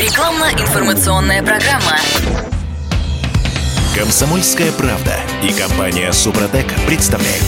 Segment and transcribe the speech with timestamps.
[0.00, 1.98] Рекламно-информационная программа.
[3.94, 7.44] Комсомольская правда и компания Супротек представляют.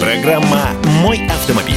[0.00, 0.70] Программа
[1.02, 1.76] «Мой автомобиль».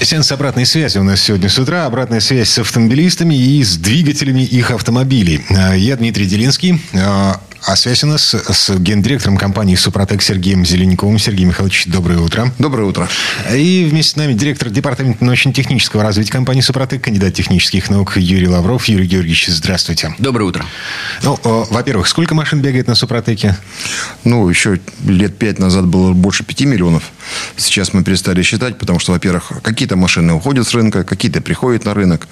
[0.00, 1.84] Сеанс обратной связи у нас сегодня с утра.
[1.84, 5.44] Обратная связь с автомобилистами и с двигателями их автомобилей.
[5.50, 6.80] А, Я Дмитрий Делинский.
[7.64, 11.18] А, связь у нас с гендиректором компании «Супротек» Сергеем Зеленниковым.
[11.18, 12.52] Сергей Михайлович, доброе утро.
[12.58, 13.08] Доброе утро.
[13.52, 18.84] И вместе с нами директор департамента научно-технического развития компании «Супротек», кандидат технических наук Юрий Лавров.
[18.86, 20.14] Юрий Георгиевич, здравствуйте.
[20.18, 20.64] Доброе утро.
[21.22, 23.56] Ну, во-первых, сколько машин бегает на «Супротеке»?
[24.24, 27.10] Ну, еще лет пять назад было больше пяти миллионов.
[27.56, 31.94] Сейчас мы перестали считать, потому что, во-первых, какие-то машины уходят с рынка, какие-то приходят на
[31.94, 32.28] рынок.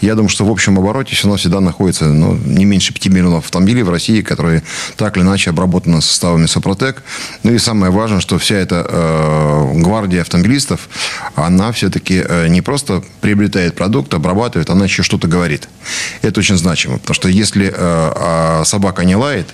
[0.00, 3.44] Я думаю, что в общем обороте все равно всегда находится ну, не меньше пяти миллионов
[3.44, 4.62] автомобилей в России, которые
[4.96, 7.02] так или иначе обработаны составами «Супротек».
[7.42, 10.88] Ну и самое важное, что вся эта э, гвардия автомобилистов,
[11.34, 15.68] она все-таки э, не просто приобретает продукт, обрабатывает, она еще что-то говорит.
[16.22, 19.48] Это очень значимо, потому что если э, а собака не лает,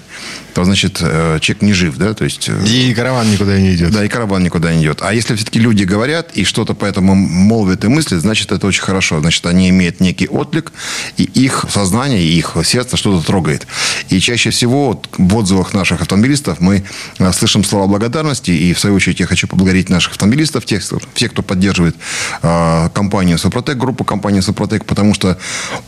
[0.54, 2.48] то, значит, э, человек не жив, да, то есть...
[2.48, 3.90] э, И караван никуда не идет.
[3.92, 5.00] да, и караван никуда не идет.
[5.02, 9.20] А если все-таки люди говорят и что-то поэтому молвят и мыслят, значит, это очень хорошо.
[9.20, 10.72] Значит, они имеют некий отклик,
[11.16, 13.66] и их сознание, и их сердце что-то трогает.
[14.10, 16.84] И чаще всего в отзывах наших автомобилистов мы
[17.18, 20.82] э, слышим слова благодарности, и в свою очередь я хочу поблагодарить наших автомобилистов, тех,
[21.14, 21.96] всех, кто поддерживает
[22.42, 25.36] э, компанию «Супротек», группу компании «Супротек», потому что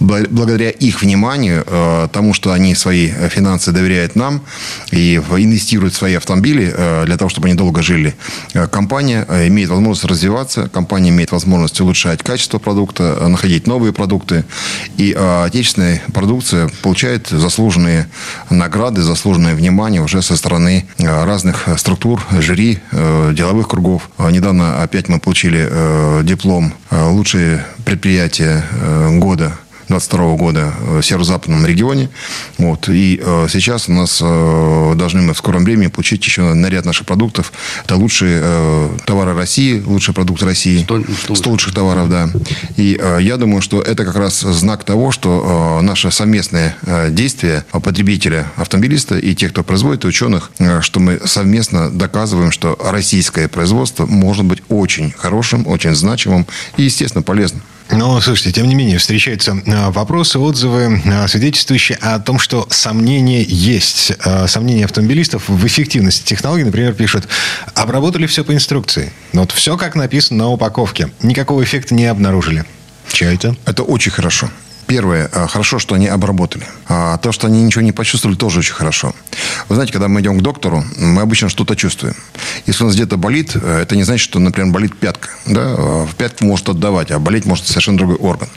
[0.01, 4.26] бла- благодаря их вниманию, э, тому, что они свои финансы доверяют нам
[4.91, 8.15] и в- инвестируют в свои автомобили э, для того, чтобы они долго жили,
[8.55, 14.45] э, компания э, имеет возможность развиваться, компания имеет возможность улучшать качество продукта, находить новые продукты.
[14.97, 18.07] И отечественная продукция получает заслуженные
[18.51, 24.11] награды, заслуженное внимание уже со стороны разных структур, жюри, деловых кругов.
[24.19, 29.53] Недавно опять мы получили диплом «Лучшее предприятие э, года»
[29.89, 32.09] 22 года в северо-западном регионе.
[32.59, 32.89] Вот.
[32.89, 37.07] И э, сейчас у нас э, должны мы в скором времени получить еще наряд наших
[37.07, 37.53] продуктов.
[37.85, 40.83] Это лучшие э, товары России, лучшие продукты России.
[40.83, 42.29] 100 100 100 лучших товаров, да.
[42.77, 47.11] И э, я думаю, что это как раз знак того, что э, наше совместное э,
[47.11, 52.79] действие потребителя, автомобилиста и тех, кто производит, и ученых, э, что мы совместно доказываем, что
[52.83, 56.47] российское производство может быть очень хорошим, очень значимым
[56.77, 57.63] и, естественно, полезным.
[57.91, 63.43] Но, слушайте, тем не менее, встречаются э, вопросы, отзывы, э, свидетельствующие о том, что сомнения
[63.43, 64.13] есть.
[64.25, 67.29] Э, Сомнения автомобилистов в эффективности технологий, например, пишут,
[67.75, 69.13] обработали все по инструкции.
[69.33, 71.11] Но вот все, как написано на упаковке.
[71.23, 72.65] Никакого эффекта не обнаружили.
[73.13, 73.57] Че это?
[73.65, 74.51] Это очень хорошо.
[74.87, 76.65] Первое, э, хорошо, что они обработали.
[76.89, 79.15] А то, что они ничего не почувствовали, тоже очень хорошо.
[79.69, 82.15] Вы знаете, когда мы идем к доктору, мы обычно что-то чувствуем.
[82.67, 85.29] Если у нас где-то болит, э, это не значит, что, например, болит пятка.
[85.47, 85.75] Да?
[85.77, 88.49] Э, пятку может отдавать, а болеть может совершенно другой орган.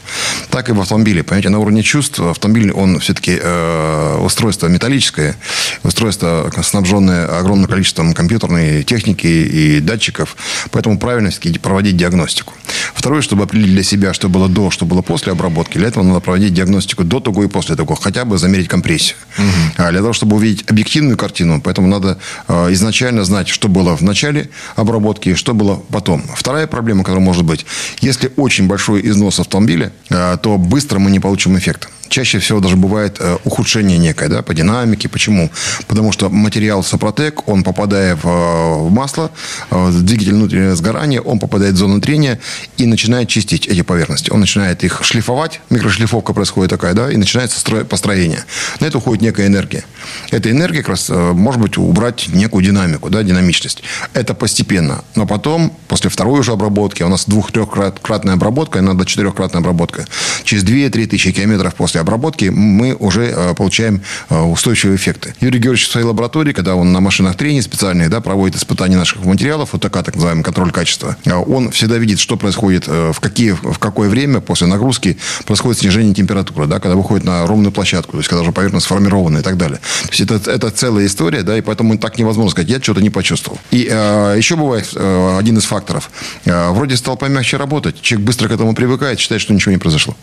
[0.51, 1.23] Так и в автомобиле.
[1.23, 5.35] Понимаете, на уровне чувств автомобиль, он все-таки э, устройство металлическое,
[5.83, 10.35] устройство, снабженное огромным количеством компьютерной техники и датчиков.
[10.71, 11.31] Поэтому правильно
[11.61, 12.53] проводить диагностику.
[12.93, 16.18] Второе, чтобы определить для себя, что было до, что было после обработки, для этого надо
[16.19, 19.17] проводить диагностику до того и после того, хотя бы замерить компрессию.
[19.77, 24.01] А для того, чтобы увидеть объективную картину, поэтому надо э, изначально знать, что было в
[24.01, 26.23] начале обработки, что было потом.
[26.35, 27.65] Вторая проблема, которая может быть,
[28.01, 32.75] если очень большой износ автомобиля, э, то быстро мы не получим эффекта чаще всего даже
[32.75, 35.07] бывает э, ухудшение некое, да, по динамике.
[35.07, 35.49] Почему?
[35.87, 39.31] Потому что материал Сопротек, он попадая в, э, в масло,
[39.71, 42.39] э, в двигатель внутреннего сгорания, он попадает в зону трения
[42.77, 44.31] и начинает чистить эти поверхности.
[44.31, 48.43] Он начинает их шлифовать, микрошлифовка происходит такая, да, и начинается стро- построение.
[48.79, 49.83] На это уходит некая энергия.
[50.31, 53.83] Эта энергия как раз э, может быть убрать некую динамику, да, динамичность.
[54.13, 55.03] Это постепенно.
[55.15, 60.05] Но потом, после второй уже обработки, у нас двух-трехкратная обработка, иногда четырехкратная обработка,
[60.43, 65.35] через 2-3 тысячи километров после обработки мы уже э, получаем э, устойчивые эффекты.
[65.39, 69.23] Юрий Георгиевич в своей лаборатории, когда он на машинах трения специальных, да, проводит испытания наших
[69.25, 73.51] материалов, вот такая так называемый контроль качества, э, он всегда видит, что происходит, в, какие,
[73.51, 78.17] в какое время после нагрузки происходит снижение температуры, да, когда выходит на ровную площадку, то
[78.17, 79.79] есть когда уже поверхность сформирована и так далее.
[80.03, 83.09] То есть это, это целая история, да, и поэтому так невозможно сказать, я что-то не
[83.09, 83.59] почувствовал.
[83.71, 86.09] И э, еще бывает э, один из факторов.
[86.45, 90.15] Э, вроде стал помягче работать, человек быстро к этому привыкает, считает, что ничего не произошло.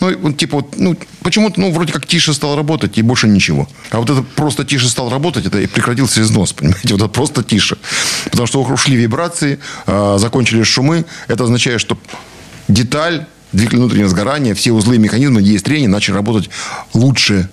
[0.00, 3.28] Ну, и он, типа, вот, ну, почему-то, ну, вроде как тише стал работать, и больше
[3.28, 3.68] ничего.
[3.90, 7.42] А вот это просто тише стал работать, это и прекратился износ, понимаете, вот это просто
[7.42, 7.76] тише.
[8.24, 11.98] Потому что ушли вибрации, э, закончились шумы, это означает, что
[12.68, 16.50] деталь, двигатель внутреннего сгорания, все узлы и механизмы, трение, начали работать
[16.92, 17.48] лучше,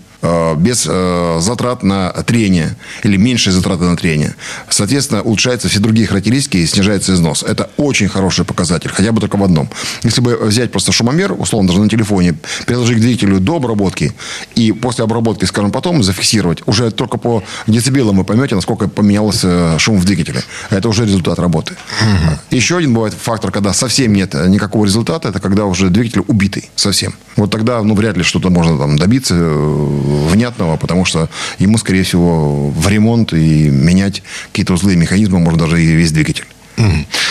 [0.58, 4.36] без э, затрат на трение или меньшие затраты на трение.
[4.70, 7.44] Соответственно, улучшаются все другие характеристики и снижается износ.
[7.44, 9.70] Это очень хороший показатель, хотя бы только в одном.
[10.04, 12.36] Если бы взять просто шумомер, условно, даже на телефоне,
[12.66, 14.14] приложить к двигателю до обработки
[14.56, 19.98] и после обработки, скажем, потом зафиксировать, уже только по децибелам вы поймете, насколько поменялся шум
[19.98, 20.42] в двигателе.
[20.70, 21.74] Это уже результат работы.
[22.02, 22.56] Угу.
[22.58, 27.14] Еще один бывает фактор, когда совсем нет никакого результата, это когда уже двигатель убитый совсем.
[27.38, 31.30] Вот тогда, ну, вряд ли что-то можно там добиться э, внятного, потому что
[31.60, 36.46] ему, скорее всего, в ремонт и менять какие-то узлы механизмы можно даже и весь двигатель.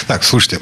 [0.06, 0.58] Так, слушайте,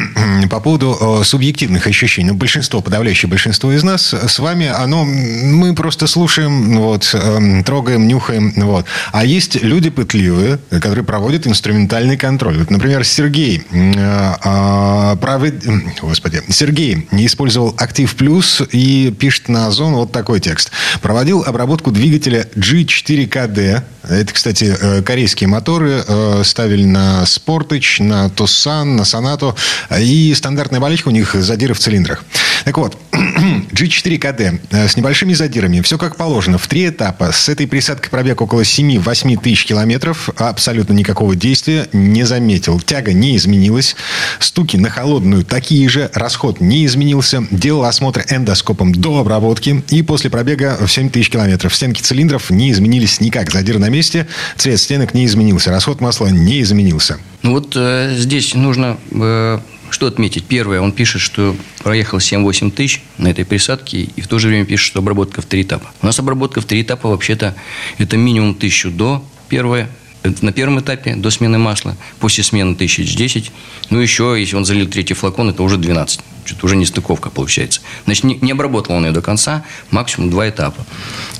[0.50, 2.30] по поводу э, субъективных ощущений.
[2.32, 8.52] Большинство, подавляющее большинство из нас с вами, оно, мы просто слушаем, вот, эм, трогаем, нюхаем,
[8.56, 8.86] вот.
[9.12, 12.58] А есть люди пытливые, которые проводят инструментальный контроль.
[12.58, 15.54] Вот, например, Сергей, э, э, правы,
[16.00, 20.70] господи, Сергей не использовал Актив Плюс и пишет на Озон вот такой текст.
[21.00, 23.82] Проводил обработку двигателя G4KD.
[24.08, 26.02] Это, кстати, корейские моторы
[26.44, 29.56] ставили на Sportage, на Тусан, на Сонату.
[29.98, 32.24] И стандартная болечка у них задиры в цилиндрах.
[32.64, 35.80] Так вот, G4KD э, с небольшими задирами.
[35.80, 36.58] Все как положено.
[36.58, 37.32] В три этапа.
[37.32, 40.30] С этой присадкой пробег около 7-8 тысяч километров.
[40.36, 42.80] Абсолютно никакого действия не заметил.
[42.80, 43.96] Тяга не изменилась.
[44.38, 46.10] Стуки на холодную такие же.
[46.14, 47.46] Расход не изменился.
[47.50, 49.82] Делал осмотр эндоскопом до обработки.
[49.90, 51.74] И после пробега в 7 тысяч километров.
[51.74, 53.50] Стенки цилиндров не изменились никак.
[53.50, 54.26] Задир на месте.
[54.56, 55.70] Цвет стенок не изменился.
[55.70, 57.18] Расход масла не изменился.
[57.42, 59.58] Ну вот э, здесь нужно э,
[59.92, 60.44] что отметить?
[60.44, 64.64] Первое, он пишет, что проехал 7-8 тысяч на этой присадке, и в то же время
[64.64, 65.90] пишет, что обработка в три этапа.
[66.02, 67.54] У нас обработка в три этапа вообще-то
[67.98, 69.88] это минимум тысячу до первое,
[70.22, 73.50] на первом этапе до смены масла, после смены тысяч 10.
[73.90, 76.20] Ну, еще, если он залил третий флакон, это уже 12.
[76.44, 77.80] Что-то уже не стыковка получается.
[78.04, 80.84] Значит, не, не обработал он ее до конца, максимум два этапа.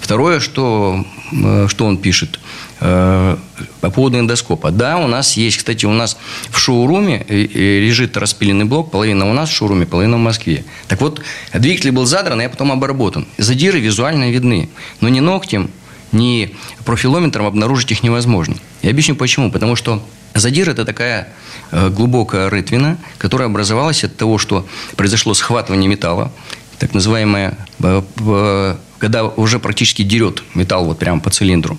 [0.01, 2.52] Второе, что, э, что он пишет– Э,
[2.83, 4.73] по поводу эндоскопа.
[4.73, 6.17] Да, у нас есть, кстати, у нас
[6.51, 10.65] в шоуруме э, э, лежит распиленный блок, половина у нас в шоуруме, половина в Москве.
[10.89, 11.21] Так вот,
[11.55, 13.27] двигатель был задран, а потом обработан.
[13.39, 14.69] Задиры визуально видны,
[15.01, 15.71] но ни ногтем,
[16.11, 18.57] ни профилометром обнаружить их невозможно.
[18.83, 19.53] Я объясню почему.
[19.53, 20.03] Потому что
[20.35, 21.29] задир– это такая
[21.71, 26.33] глубокая рытвина, которая образовалась от того, что произошло схватывание металла,
[26.79, 27.57] так называемая
[29.03, 31.77] когда уже практически дерет металл вот прямо по цилиндру.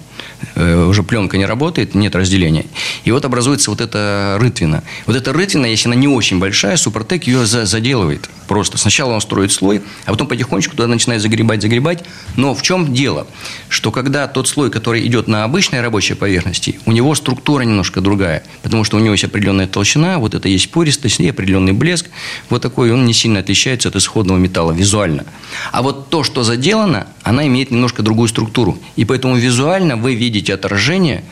[0.55, 2.65] Э, уже пленка не работает, нет разделения.
[3.03, 4.83] И вот образуется вот эта рытвина.
[5.05, 8.77] Вот эта рытвина, если она не очень большая, Супротек ее заделывает просто.
[8.77, 12.03] Сначала он строит слой, а потом потихонечку туда начинает загребать, загребать.
[12.35, 13.25] Но в чем дело?
[13.67, 18.43] Что когда тот слой, который идет на обычной рабочей поверхности, у него структура немножко другая.
[18.61, 22.05] Потому что у него есть определенная толщина, вот это есть пористость и определенный блеск.
[22.51, 25.25] Вот такой он не сильно отличается от исходного металла визуально.
[25.71, 28.77] А вот то, что заделано, она имеет немножко другую структуру.
[28.95, 31.23] И поэтому визуально вы видите отражение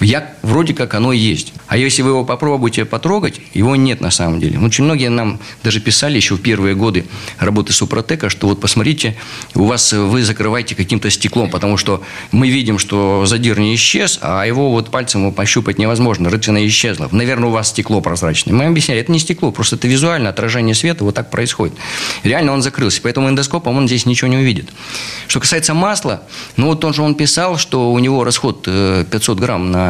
[0.00, 1.52] я, вроде как оно есть.
[1.66, 4.58] А если вы его попробуете потрогать, его нет на самом деле.
[4.58, 7.04] Очень многие нам даже писали еще в первые годы
[7.38, 9.16] работы Супротека, что вот посмотрите,
[9.54, 12.02] у вас вы закрываете каким-то стеклом, потому что
[12.32, 17.08] мы видим, что задир не исчез, а его вот пальцем пощупать невозможно, рытвина исчезла.
[17.12, 18.54] Наверное, у вас стекло прозрачное.
[18.54, 21.74] Мы объясняли, это не стекло, просто это визуально отражение света, вот так происходит.
[22.24, 24.68] Реально он закрылся, поэтому эндоскопом он здесь ничего не увидит.
[25.28, 26.22] Что касается масла,
[26.56, 29.83] ну вот он же он писал, что у него расход 500 э, грамм на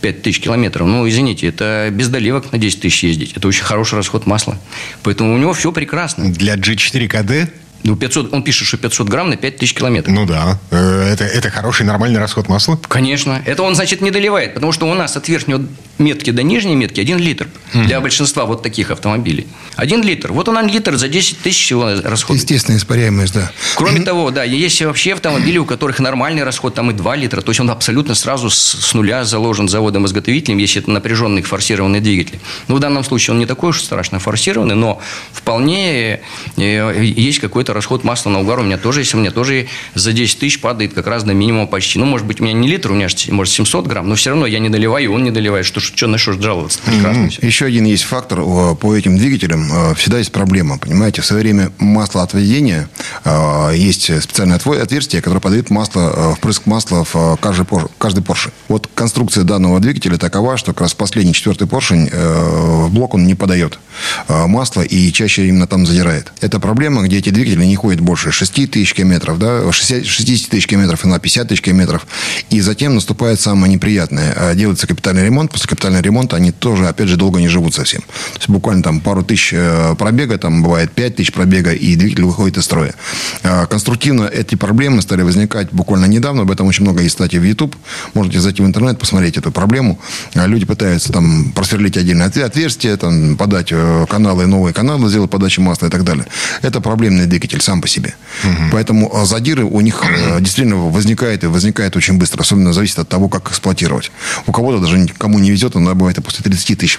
[0.00, 0.86] 5 тысяч километров.
[0.86, 3.32] Ну, извините, это без доливок на 10 тысяч ездить.
[3.36, 4.58] Это очень хороший расход масла.
[5.02, 6.32] Поэтому у него все прекрасно.
[6.32, 7.50] Для G4 КД
[7.84, 10.14] ну, 500, он пишет, что 500 грамм на 5000 километров.
[10.14, 10.58] Ну да.
[10.70, 12.78] Э, это, это хороший, нормальный расход масла?
[12.88, 13.42] Конечно.
[13.44, 14.54] Это он, значит, не доливает.
[14.54, 15.62] Потому что у нас от верхнего
[15.98, 17.48] метки до нижней метки 1 литр.
[17.74, 17.84] Угу.
[17.84, 19.46] Для большинства вот таких автомобилей.
[19.76, 20.32] 1 литр.
[20.32, 22.36] Вот он 1 литр за 10 тысяч его расход.
[22.36, 23.50] Естественная испаряемость, да.
[23.76, 27.40] Кроме того, да, есть вообще автомобили, у которых нормальный расход там и 2 литра.
[27.40, 32.38] То есть он абсолютно сразу с, с нуля заложен заводом-изготовителем, если это напряженный форсированный двигатель.
[32.68, 35.00] Ну, в данном случае он не такой уж страшно форсированный, но
[35.32, 36.20] вполне
[36.56, 40.12] э, есть какой-то расход масла на угар у меня тоже есть, у меня тоже за
[40.12, 41.98] 10 тысяч падает как раз до минимума почти.
[41.98, 44.46] Ну, может быть, у меня не литр, у меня, может, 700 грамм, но все равно
[44.46, 45.66] я не доливаю, он не доливает.
[45.66, 46.78] Что, что на что жаловаться?
[46.84, 47.46] Прекрасно все.
[47.46, 49.70] Еще один есть фактор по этим двигателям.
[49.72, 51.22] Э, всегда есть проблема, понимаете?
[51.22, 52.88] В свое время масло отведения
[53.24, 57.66] э, есть специальное отверстие, которое подает масло, э, впрыск масла в каждый,
[57.98, 58.52] каждый поршень.
[58.68, 63.34] Вот конструкция данного двигателя такова, что как раз последний четвертый поршень в блок он не
[63.34, 63.78] подает.
[64.28, 66.32] Э, масло и чаще именно там задирает.
[66.40, 70.66] Это проблема, где эти двигатели не ходят больше 6 тысяч километров, да, 60, 60 тысяч
[70.66, 72.06] километров и на 50 тысяч километров.
[72.50, 74.32] И затем наступает самое неприятное.
[74.36, 75.52] А делается капитальный ремонт.
[75.52, 78.00] После капитального ремонта они тоже, опять же, долго не живут совсем.
[78.02, 82.24] То есть буквально там пару тысяч э, пробега, там бывает 5 тысяч пробега, и двигатель
[82.24, 82.94] выходит из строя.
[83.42, 86.42] Конструктивно эти проблемы стали возникать буквально недавно.
[86.42, 87.76] Об этом очень много есть статей в YouTube.
[88.14, 89.98] Можете зайти в интернет, посмотреть эту проблему.
[90.34, 93.76] Люди пытаются там просверлить отдельное отверстие, там, подать э,
[94.08, 96.26] каналы, новые каналы, сделать подачу масла и так далее.
[96.62, 98.14] Это проблемный двигатель сам по себе.
[98.44, 98.70] Угу.
[98.72, 102.42] Поэтому э, задиры у них э, действительно возникает и возникает очень быстро.
[102.42, 104.10] Особенно зависит от того, как эксплуатировать.
[104.46, 106.98] У кого-то даже кому не везет, но бывает и после 30 тысяч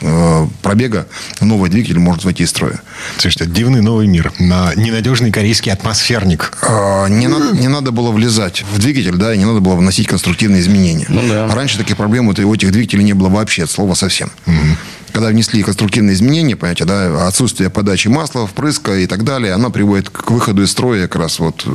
[0.61, 1.07] пробега
[1.41, 2.81] новый двигатель может войти из строя.
[3.17, 4.31] Слушай, это дивный новый мир.
[4.39, 6.57] Ненадежный корейский атмосферник.
[7.09, 10.61] Не, надо, не надо было влезать в двигатель, да, и не надо было вносить конструктивные
[10.61, 11.05] изменения.
[11.09, 11.47] Ну, да.
[11.53, 14.31] Раньше таких проблем у этих двигателей не было вообще, от слова совсем.
[14.45, 14.77] Угу
[15.15, 20.09] когда внесли конструктивные изменения, понимаете, да, отсутствие подачи масла, впрыска и так далее, она приводит
[20.09, 21.65] к выходу из строя как раз вот,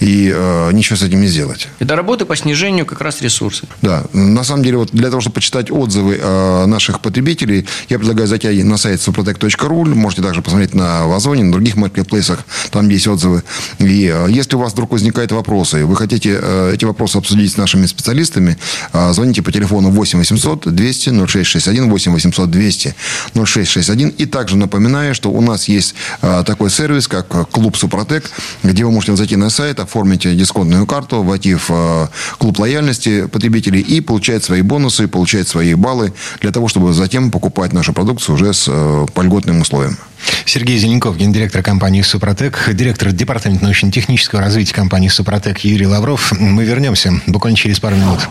[0.00, 1.68] и э, ничего с этим не сделать.
[1.80, 3.68] Это работы по снижению как раз ресурсов.
[3.82, 8.26] Да, на самом деле, вот для того, чтобы почитать отзывы э, наших потребителей, я предлагаю
[8.26, 12.38] зайти на сайт suprotec.ru, можете также посмотреть на Вазоне, на других маркетплейсах,
[12.70, 13.42] там есть отзывы.
[13.80, 17.58] И э, если у вас вдруг возникают вопросы, вы хотите э, эти вопросы обсудить с
[17.58, 18.56] нашими специалистами,
[18.94, 22.94] э, звоните по телефону 8 800 200 0661 8 800 200 200
[23.34, 24.08] 0661.
[24.10, 28.30] И также напоминаю, что у нас есть а, такой сервис, как клуб Супротек,
[28.62, 33.80] где вы можете зайти на сайт, оформить дисконтную карту, войти в а, клуб лояльности потребителей
[33.80, 38.52] и получать свои бонусы, получать свои баллы для того, чтобы затем покупать нашу продукцию уже
[38.52, 38.68] с
[39.14, 39.96] по льготным условиям.
[40.44, 46.32] Сергей Зеленков, гендиректор компании «Супротек», директор департамента научно-технического развития компании «Супротек» Юрий Лавров.
[46.32, 48.28] Мы вернемся буквально через пару минут.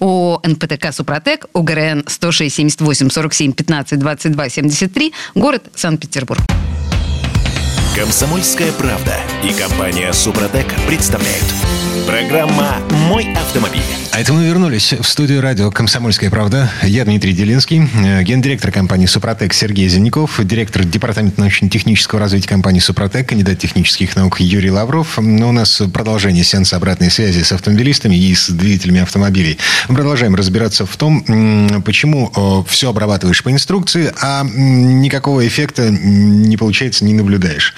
[0.00, 6.40] ООО «НПТК Супротек», УГРН 106 78 47 15 22 73, город Санкт-Петербург.
[7.98, 11.44] Комсомольская правда и компания «Супротек» представляют.
[12.06, 12.76] Программа
[13.08, 13.82] «Мой автомобиль».
[14.12, 16.70] А это мы вернулись в студию радио «Комсомольская правда».
[16.82, 23.28] Я Дмитрий Делинский, э, гендиректор компании «Супротек» Сергей Зеников, директор департамента научно-технического развития компании «Супротек»,
[23.28, 25.18] кандидат технических наук Юрий Лавров.
[25.18, 29.58] Но у нас продолжение сеанса обратной связи с автомобилистами и с двигателями автомобилей.
[29.88, 36.56] Мы продолжаем разбираться в том, почему э, все обрабатываешь по инструкции, а никакого эффекта не
[36.56, 37.74] получается, не наблюдаешь.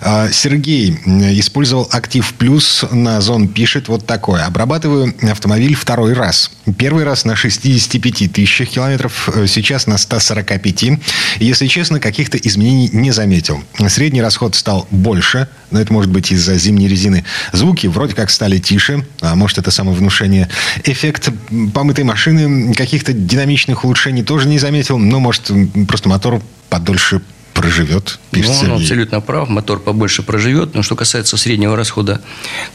[0.00, 0.90] А, Сергей
[1.38, 4.44] использовал «Актив Плюс» на Зон пишет вот такое.
[4.44, 6.50] Обрабатываю автомобиль второй раз.
[6.78, 10.98] Первый раз на 65 тысячах километров, э, сейчас на 145.
[11.38, 13.62] Если честно, каких-то изменений не заметил.
[13.88, 17.24] Средний расход стал больше, но это может быть из-за зимней резины.
[17.52, 20.48] Звуки вроде как стали тише, а может это самовнушение.
[20.84, 21.30] Эффект
[21.72, 25.50] помытой машины, каких-то динамичных улучшений тоже не заметил, но может
[25.86, 27.22] просто мотор подольше
[27.54, 30.74] проживет, ну, Он абсолютно прав, мотор побольше проживет.
[30.74, 32.20] Но что касается среднего расхода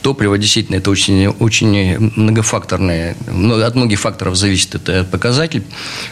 [0.02, 3.16] топлива, действительно, это очень, очень многофакторное.
[3.66, 5.64] От многих факторов зависит этот показатель.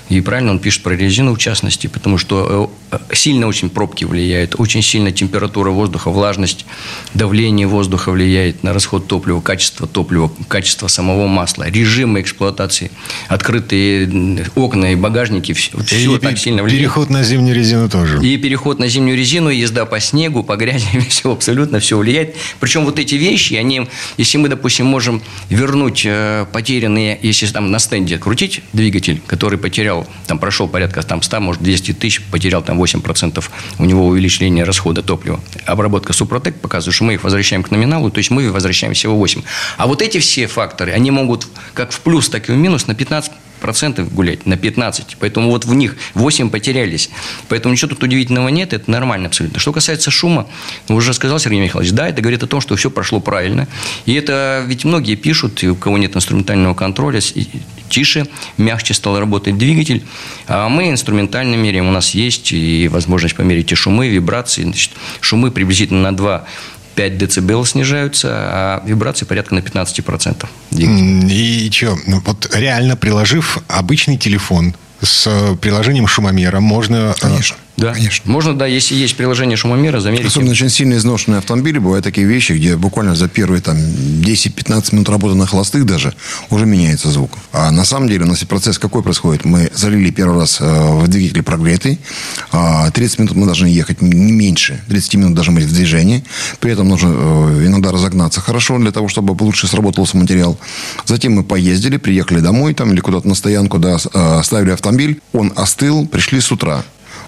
[0.10, 4.56] И правильно он пишет про резину, в частности, потому что э, сильно очень пробки влияют,
[4.58, 6.66] очень сильно температура воздуха, влажность,
[7.14, 12.92] давление воздуха влияет на расход топлива, качество топлива, качество самого масла, режимы эксплуатации,
[13.30, 16.82] открытые окна и багажники, все, все и так сильно влияет.
[16.82, 18.20] Переход на зимнюю резину тоже.
[18.22, 22.36] И переход переход на зимнюю резину, езда по снегу, по грязи, все абсолютно все влияет.
[22.60, 23.88] Причем вот эти вещи, они,
[24.18, 30.08] если мы, допустим, можем вернуть э, потерянные, если там на стенде крутить двигатель, который потерял,
[30.26, 33.46] там прошел порядка там 100, может 200 тысяч, потерял там 8%,
[33.78, 35.40] у него увеличение расхода топлива.
[35.68, 39.44] Обработка Супротек показывает, что мы их возвращаем к номиналу, то есть мы возвращаем всего 8.
[39.78, 42.96] А вот эти все факторы, они могут как в плюс, так и в минус на
[42.96, 45.18] 15 процентов гулять, на 15.
[45.20, 47.10] Поэтому вот в них 8 потерялись.
[47.50, 49.60] Поэтому ничего тут удивительного нет, это нормально абсолютно.
[49.60, 50.48] Что касается шума,
[50.88, 53.68] уже сказал Сергей Михайлович, да, это говорит о том, что все прошло правильно.
[54.06, 57.22] И это ведь многие пишут, у кого нет инструментального контроля,
[57.90, 60.04] тише, мягче стал работать двигатель.
[60.48, 61.88] А мы инструментально меряем.
[61.88, 64.64] У нас есть и возможность померить и шумы, вибрации.
[64.64, 66.46] Значит, шумы приблизительно на 2
[66.98, 70.48] 5 дБ снижаются, а вибрации порядка на 15%.
[70.72, 77.14] И что, ну, вот реально приложив обычный телефон с приложением шумомера, можно...
[77.16, 77.56] Э, Конечно.
[77.78, 78.30] Да, конечно.
[78.32, 80.26] Можно, да, если есть приложение шумомера, замерить.
[80.26, 81.78] Особенно очень сильно изношенные автомобили.
[81.78, 86.16] Бывают такие вещи, где буквально за первые там, 10-15 минут работы на холостых даже
[86.50, 87.38] уже меняется звук.
[87.54, 89.46] А на самом деле у нас процесс какой происходит?
[89.46, 92.00] Мы залили первый раз э, в двигатель прогретый.
[92.50, 94.82] 30 а минут мы должны ехать не меньше.
[94.90, 96.24] 30 минут должны быть в движении.
[96.60, 100.58] При этом нужно э, иногда разогнаться хорошо для того, чтобы лучше сработался материал.
[101.06, 105.22] Затем мы поездили, приехали домой там, или куда-то на стоянку, да, э, ставили автомобиль.
[105.32, 106.84] Он остыл, пришли с утра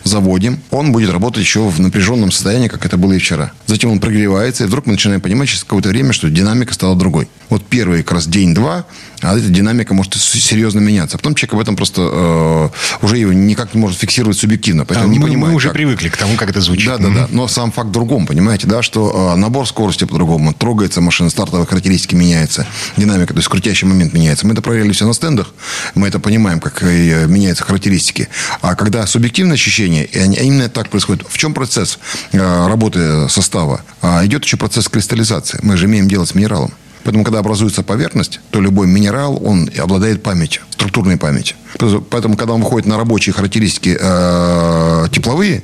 [0.09, 3.51] заводим, он будет работать еще в напряженном состоянии, как это было и вчера.
[3.67, 7.29] Затем он прогревается, и вдруг мы начинаем понимать через какое-то время, что динамика стала другой.
[7.49, 8.85] Вот первый как раз день-два,
[9.21, 11.17] а эта динамика может серьезно меняться.
[11.17, 14.85] Потом человек в этом просто э, уже его никак не может фиксировать субъективно.
[14.85, 15.73] Поэтому а, не мы, понимает, мы уже как...
[15.73, 16.87] привыкли к тому, как это звучит.
[16.87, 17.27] Да, да, да.
[17.31, 21.65] Но сам факт в другом, понимаете, да, что э, набор скорости по-другому, трогается машина, стартовые
[21.65, 22.65] характеристики меняются,
[22.97, 24.47] динамика, то есть крутящий момент меняется.
[24.47, 25.53] Мы это проверили все на стендах,
[25.95, 28.29] мы это понимаем, как э, меняются характеристики.
[28.61, 31.25] А когда субъективное ощущение, и именно так происходит.
[31.27, 31.99] В чем процесс
[32.31, 33.81] э, работы состава?
[34.01, 35.59] А, идет еще процесс кристаллизации.
[35.63, 36.73] Мы же имеем дело с минералом.
[37.03, 41.55] Поэтому, когда образуется поверхность, то любой минерал, он обладает памятью, структурной памятью.
[42.09, 45.63] Поэтому, когда он выходит на рабочие характеристики э, тепловые,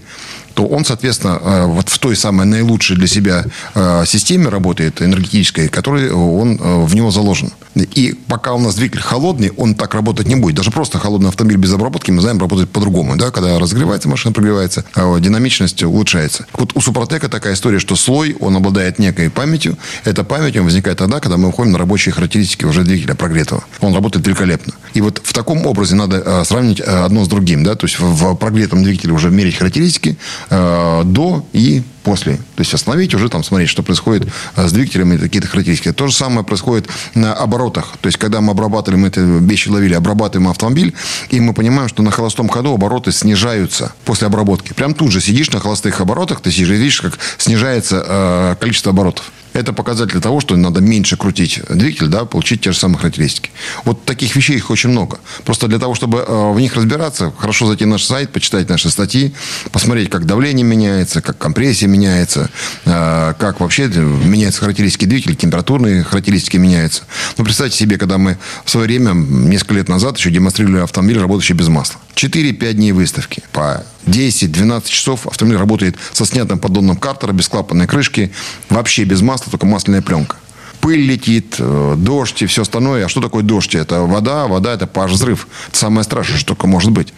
[0.56, 3.46] то он, соответственно, э, вот в той самой наилучшей для себя
[3.76, 7.52] э, системе работает, энергетической, которой он э, в него заложен.
[7.76, 10.56] И пока у нас двигатель холодный, он так работать не будет.
[10.56, 13.18] Даже просто холодный автомобиль без обработки, мы знаем, работает по-другому.
[13.18, 13.32] Да?
[13.32, 16.46] Когда разогревается машина, прогревается, а динамичность улучшается.
[16.54, 19.78] Вот у Супротека такая история, что слой, он обладает некой памятью.
[20.06, 23.66] Эта память возникает тогда, когда мы выходим на рабочие характеристики уже двигателя прогретого.
[23.82, 24.74] Он работает великолепно.
[24.94, 27.66] И вот в таком образе надо сравнить одно с другим.
[27.66, 27.76] Да?
[27.76, 30.18] То есть в прогретом двигателе уже мерить характеристики,
[30.50, 32.36] Э, до и после.
[32.36, 35.92] То есть остановить, уже там смотреть, что происходит э, с двигателем и какие-то характеристики.
[35.92, 37.98] То же самое происходит на оборотах.
[38.00, 40.94] То есть, когда мы обрабатывали, мы это вещи ловили, обрабатываем автомобиль,
[41.30, 44.74] и мы понимаем, что на холостом ходу обороты снижаются после обработки.
[44.74, 49.32] Прям тут же сидишь на холостых оборотах, ты сидишь видишь, как снижается э, количество оборотов.
[49.56, 53.52] Это показатель того, что надо меньше крутить двигатель, да, получить те же самые характеристики.
[53.86, 55.20] Вот таких вещей их очень много.
[55.46, 58.90] Просто для того, чтобы э, в них разбираться, хорошо зайти на наш сайт, почитать наши
[58.90, 59.34] статьи,
[59.72, 62.50] посмотреть, как давление меняется, как компрессия меняется,
[62.84, 67.04] э, как вообще меняются характеристики двигателя, температурные характеристики меняются.
[67.38, 71.56] Ну, представьте себе, когда мы в свое время, несколько лет назад, еще демонстрировали автомобиль, работающий
[71.56, 71.96] без масла.
[72.16, 78.32] 4-5 дней выставки по 10-12 часов автомобиль работает со снятым поддоном картера, без клапанной крышки,
[78.70, 80.38] вообще без масла, только масляная пленка
[80.86, 83.06] пыль летит, э, дождь и все остальное.
[83.06, 83.74] А что такое дождь?
[83.74, 85.48] Это вода, вода это паш взрыв.
[85.70, 87.12] Это самое страшное, что только может быть.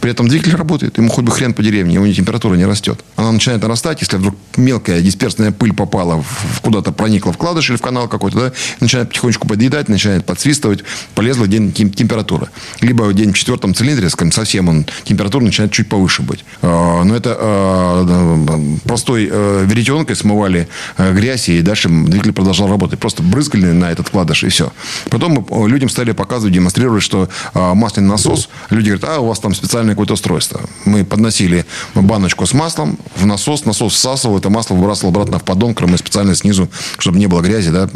[0.00, 3.04] При этом двигатель работает, ему хоть бы хрен по деревне, его температура не растет.
[3.16, 6.24] Она начинает нарастать, если вдруг мелкая дисперсная пыль попала
[6.62, 10.84] куда-то, проникла в кладыш или в канал какой-то, да, начинает потихонечку подъедать, начинает подсвистывать,
[11.14, 12.50] полезла день температура.
[12.80, 16.44] Либо день в четвертом цилиндре, скажем, совсем он, температура начинает чуть повыше быть.
[16.62, 23.22] А, но это а, простой э, веретенкой смывали грязь, и дальше двигатель продолжал работать просто
[23.22, 24.72] брызгали на этот вкладыш, и все.
[25.08, 29.54] Потом людям стали показывать, демонстрировать, что а, масляный насос, люди говорят, а, у вас там
[29.60, 30.62] специальное какое-то устройство.
[30.86, 35.76] Мы подносили баночку с маслом в насос, насос всасывал, это масло выбрасывал обратно в поддон,
[35.80, 37.88] мы специально снизу, чтобы не было грязи, да,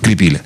[0.00, 0.42] крепили.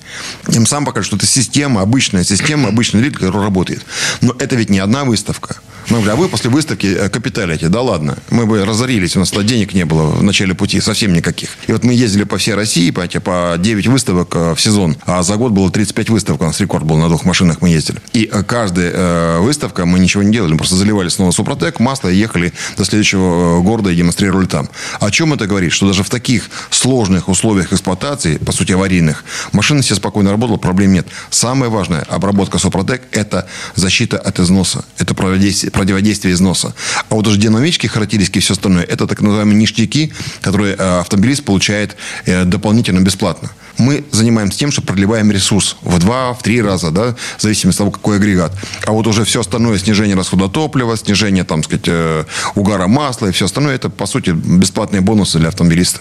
[0.48, 3.84] Им сам показывают, что это система, обычная система, обычный двигатель, который работает.
[4.20, 5.56] Но это ведь не одна выставка.
[5.90, 7.68] Мы говорили, а вы после выставки э, капиталите.
[7.68, 8.16] Да ладно.
[8.30, 11.50] Мы бы разорились, у нас денег не было в начале пути, совсем никаких.
[11.66, 14.96] И вот мы ездили по всей России, понимаете, по 9 выставок э, в сезон.
[15.04, 18.00] А за год было 35 выставок, у нас рекорд был, на двух машинах мы ездили.
[18.12, 22.16] И э, каждая выставка мы ничего не делали, мы просто заливали снова Супротек, масло и
[22.16, 24.68] ехали до следующего города и демонстрировали там.
[25.00, 25.72] О чем это говорит?
[25.72, 30.92] Что даже в таких сложных условиях эксплуатации, по сути аварийных, машина себе спокойно работала, проблем
[30.92, 31.06] нет.
[31.30, 34.84] Самое важное, обработка Супротек– это защита от износа.
[34.98, 36.74] Это противодействие противодействия износа.
[37.10, 41.44] А вот уже динамические характеристики и все остальное, это так называемые ништяки, которые э, автомобилист
[41.44, 43.50] получает э, дополнительно бесплатно.
[43.76, 47.78] Мы занимаемся тем, что продлеваем ресурс в два, в три раза, да, в зависимости от
[47.78, 48.52] того, какой агрегат.
[48.87, 53.32] А вот уже все остальное, снижение расхода топлива, снижение, там, сказать, э, угара масла и
[53.32, 56.00] все остальное, это, по сути, бесплатные бонусы для автомобилиста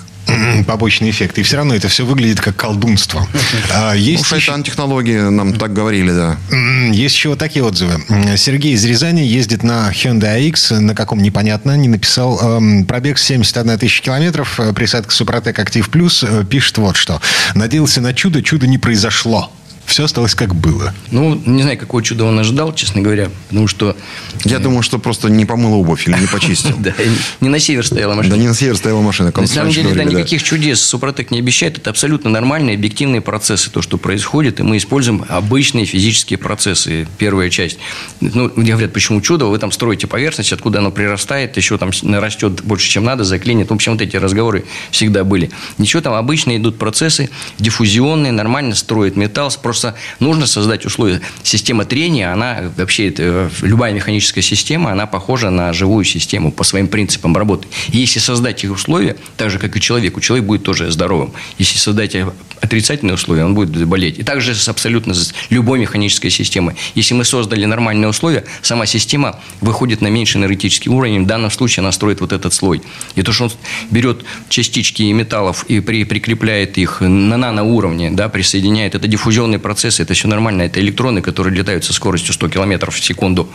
[0.65, 1.37] побочный эффект.
[1.37, 3.27] И все равно это все выглядит как колдунство.
[3.71, 4.63] А, есть ну, еще...
[4.63, 6.37] технологии нам так говорили, да.
[6.91, 8.01] Есть еще вот такие отзывы.
[8.37, 12.39] Сергей из Рязани ездит на Hyundai iX, на каком непонятно, не написал.
[12.41, 17.21] Эм, пробег 71 тысяча километров, э, присадка Супротек Актив Плюс, э, пишет вот что.
[17.55, 19.51] Надеялся на чудо, чудо не произошло
[19.85, 20.93] все осталось как было.
[21.11, 23.95] Ну, не знаю, какого чуда он ожидал, честно говоря, потому что...
[24.43, 26.75] Я думаю, что просто не помыл обувь или не почистил.
[26.83, 26.93] Да,
[27.39, 28.35] не на север стояла машина.
[28.35, 29.31] Да, не на север стояла машина.
[29.35, 31.77] На самом деле, да, никаких чудес Супротек не обещает.
[31.77, 34.59] Это абсолютно нормальные, объективные процессы, то, что происходит.
[34.59, 37.07] И мы используем обычные физические процессы.
[37.17, 37.77] Первая часть.
[38.19, 39.45] Ну, говорят, почему чудо?
[39.45, 43.69] Вы там строите поверхность, откуда оно прирастает, еще там растет больше, чем надо, заклинит.
[43.69, 45.51] В общем, вот эти разговоры всегда были.
[45.77, 51.19] Ничего там, обычные идут процессы, диффузионные, нормально строят металл, просто Просто нужно создать условия.
[51.41, 56.87] Система трения, она вообще, это, любая механическая система, она похожа на живую систему по своим
[56.87, 57.67] принципам работы.
[57.89, 61.33] И если создать их условия, так же, как и человеку, человек будет тоже здоровым.
[61.57, 62.15] Если создать
[62.61, 64.19] отрицательные условия, он будет болеть.
[64.19, 65.15] И также с абсолютно
[65.49, 66.75] любой механической системой.
[66.93, 71.23] Если мы создали нормальные условия, сама система выходит на меньший энергетический уровень.
[71.23, 72.83] В данном случае она строит вот этот слой.
[73.15, 73.51] И то, что он
[73.89, 80.13] берет частички металлов и при, прикрепляет их на наноуровне, да, присоединяет, это диффузионные процессы, это
[80.13, 80.63] все нормально.
[80.63, 83.49] Это электроны, которые летают со скоростью 100 км в секунду,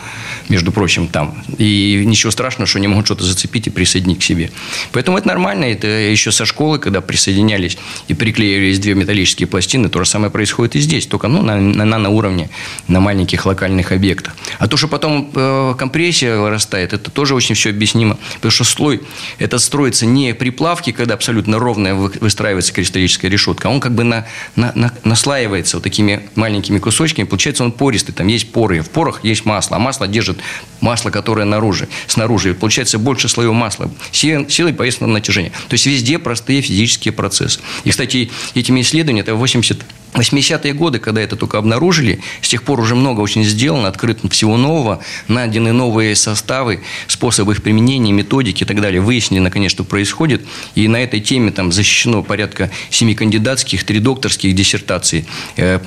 [0.48, 1.44] между прочим, там.
[1.58, 4.50] И ничего страшного, что они могут что-то зацепить и присоединить к себе.
[4.92, 5.66] Поэтому это нормально.
[5.66, 10.76] Это еще со школы, когда присоединялись и приклеивались две металлические пластины, то же самое происходит
[10.76, 12.50] и здесь, только ну, на, на наноуровне,
[12.88, 14.34] на маленьких локальных объектах.
[14.58, 18.18] А то, что потом э, компрессия вырастает, это тоже очень все объяснимо.
[18.34, 19.02] Потому что слой
[19.38, 24.04] этот строится не при плавке, когда абсолютно ровная выстраивается кристаллическая решетка, а он как бы
[24.04, 25.97] на, на, на, наслаивается вот такими
[26.34, 27.26] маленькими кусочками.
[27.26, 28.80] Получается, он пористый, там есть поры.
[28.82, 30.38] В порах есть масло, а масло держит
[30.80, 32.54] масло, которое наружу, снаружи.
[32.54, 33.90] Получается больше слоев масла.
[34.12, 35.50] Силой повесенного натяжения.
[35.68, 37.60] То есть везде простые физические процессы.
[37.84, 39.84] И, кстати, этими исследованиями, это 80
[40.14, 44.56] 80-е годы, когда это только обнаружили, с тех пор уже много очень сделано, открыто всего
[44.56, 49.00] нового, найдены новые составы, способы их применения, методики и так далее.
[49.00, 50.42] Выяснили, наконец, что происходит.
[50.74, 55.26] И на этой теме там защищено порядка семи кандидатских, три докторских диссертаций.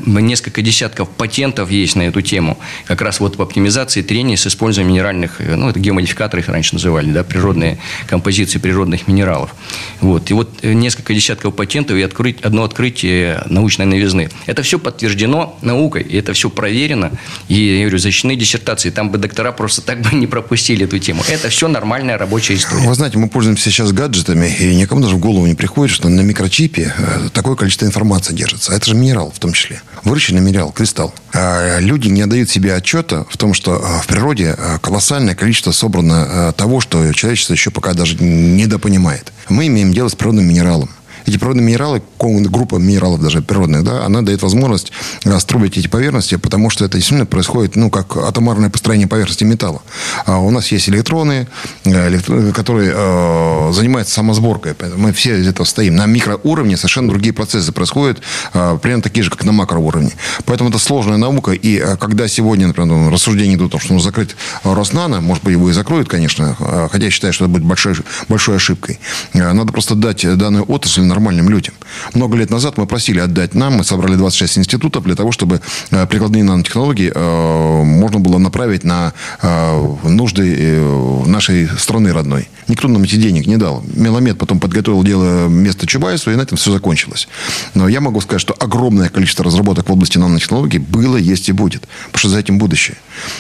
[0.06, 2.58] Несколько десятков патентов есть на эту тему.
[2.86, 6.76] Как раз вот в оптимизации трения с использованием минеральных, э, ну, это геомодификаторы их раньше
[6.76, 9.54] называли, да, природные композиции природных минералов.
[10.00, 10.30] Вот.
[10.32, 14.30] И вот э, несколько десятков патентов и открыть, одно открытие научной новизны.
[14.46, 17.12] Это все подтверждено наукой, и это все проверено.
[17.48, 18.90] И, я говорю, защищены диссертации.
[18.90, 21.24] Там бы доктора просто так бы не пропустили эту тему.
[21.30, 22.88] Это все нормальная рабочая история.
[22.88, 26.22] Вы знаете, мы пользуемся сейчас гаджетами, и никому даже в голову не приходит, что на
[26.22, 28.74] микрочипе э, такое количество информации держится.
[28.74, 29.82] А это же минерал в том числе.
[30.04, 31.14] Выращенный минерал, кристалл.
[31.34, 35.72] А люди не отдают себе отчета в том, что э, в природе э, колоссальное количество
[35.72, 39.32] собрано того, что человечество еще пока даже недопонимает.
[39.50, 40.90] Мы имеем дело с природным минералом
[41.26, 44.92] эти природные минералы, группа минералов даже природных, да, она дает возможность
[45.40, 49.82] строить эти поверхности, потому что это действительно происходит, ну, как атомарное построение поверхности металла.
[50.26, 51.48] А у нас есть электроны,
[51.86, 52.20] э,
[52.54, 54.76] которые э, занимаются самосборкой.
[54.98, 55.96] Мы все из этого стоим.
[55.96, 58.22] На микроуровне совершенно другие процессы происходят,
[58.54, 60.12] э, примерно такие же, как на макроуровне.
[60.46, 61.52] Поэтому это сложная наука.
[61.52, 65.54] И э, когда сегодня, например, рассуждения идут о том, что нужно закрыть Роснано, может быть,
[65.54, 67.96] его и закроют, конечно, э, хотя я считаю, что это будет большой,
[68.28, 69.00] большой ошибкой.
[69.34, 71.74] Надо просто дать данную отрасль нормальным людям.
[72.14, 76.08] Много лет назад мы просили отдать нам, мы собрали 26 институтов для того, чтобы э,
[76.08, 80.80] прикладные нанотехнологии э, можно было направить на э, нужды
[81.26, 82.50] нашей страны родной.
[82.68, 83.84] Никто нам эти денег не дал.
[83.94, 87.28] Меломед потом подготовил дело вместо Чубайсу, и на этом все закончилось.
[87.74, 91.82] Но я могу сказать, что огромное количество разработок в области нанотехнологий было, есть и будет.
[92.08, 92.98] Потому что за этим будущее.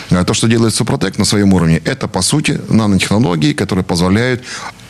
[0.09, 4.41] А то, что делает Супротек на своем уровне, это, по сути, нанотехнологии, которые позволяют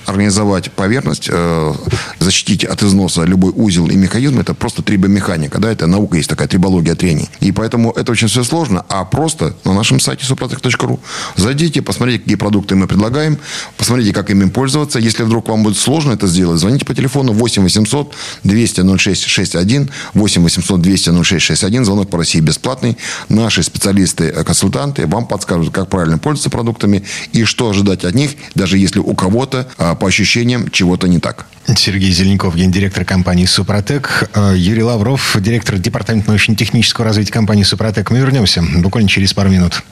[0.05, 1.73] организовать поверхность, э,
[2.19, 5.59] защитить от износа любой узел и механизм, это просто трибомеханика.
[5.59, 7.29] Да, это наука есть такая, трибология трений.
[7.39, 8.85] И поэтому это очень все сложно.
[8.89, 10.99] А просто на нашем сайте suprotec.ru
[11.35, 13.37] зайдите, посмотрите, какие продукты мы предлагаем,
[13.77, 14.99] посмотрите, как ими пользоваться.
[14.99, 19.89] Если вдруг вам будет сложно это сделать, звоните по телефону 8 800 200 06 61,
[20.13, 21.85] 8 800 200 06 61.
[21.85, 22.97] Звонок по России бесплатный.
[23.29, 28.99] Наши специалисты-консультанты вам подскажут, как правильно пользоваться продуктами и что ожидать от них, даже если
[28.99, 31.45] у кого-то а, по ощущениям чего-то не так.
[31.75, 34.29] Сергей Зеленков, гендиректор компании «Супротек».
[34.33, 38.11] А, Юрий Лавров, директор департамента научно-технического развития компании «Супротек».
[38.11, 39.83] Мы вернемся буквально через пару минут.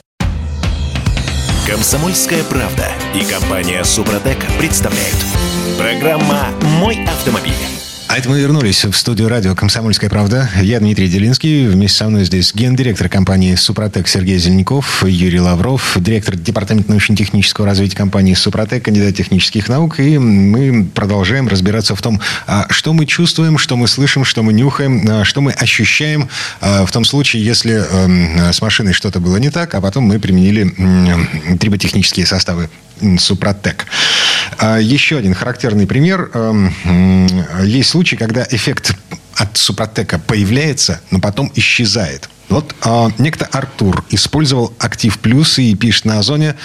[1.66, 5.16] Комсомольская правда и компания «Супротек» представляют.
[5.78, 6.48] Программа
[6.80, 7.54] «Мой автомобиль».
[8.10, 10.50] А это мы вернулись в студию радио «Комсомольская правда».
[10.60, 11.68] Я Дмитрий Делинский.
[11.68, 17.96] Вместе со мной здесь гендиректор компании «Супротек» Сергей Зеленяков, Юрий Лавров, директор департамента научно-технического развития
[17.96, 20.00] компании «Супротек», кандидат технических наук.
[20.00, 24.54] И мы продолжаем разбираться в том, а, что мы чувствуем, что мы слышим, что мы
[24.54, 26.28] нюхаем, а, что мы ощущаем
[26.60, 30.18] а, в том случае, если эм, с машиной что-то было не так, а потом мы
[30.18, 30.74] применили
[31.58, 32.70] триботехнические составы
[33.18, 33.86] Супротек.
[34.80, 36.30] Еще один характерный пример.
[36.34, 36.72] Эм,
[37.62, 38.94] есть случай, когда эффект
[39.34, 42.28] от Супротека появляется, но потом исчезает.
[42.50, 46.56] Вот а, некто Артур использовал Актив Плюс и пишет на Озоне.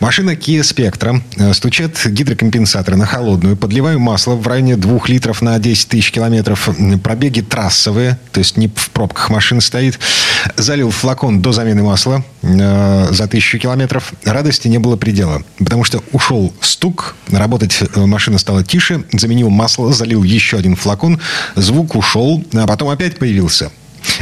[0.00, 1.22] Машина Kia Spectra.
[1.36, 3.56] Э, стучат гидрокомпенсаторы на холодную.
[3.56, 6.68] Подливаю масло в районе 2 литров на 10 тысяч километров.
[7.04, 10.00] Пробеги трассовые, то есть не в пробках машина стоит.
[10.56, 14.12] Залил флакон до замены масла э, за тысячу километров.
[14.24, 19.92] Радости не было предела, потому что ушел стук, работать э, машина стала тише, заменил масло,
[19.92, 21.20] залил еще один флакон,
[21.54, 23.70] звук ушел, а потом опять появился.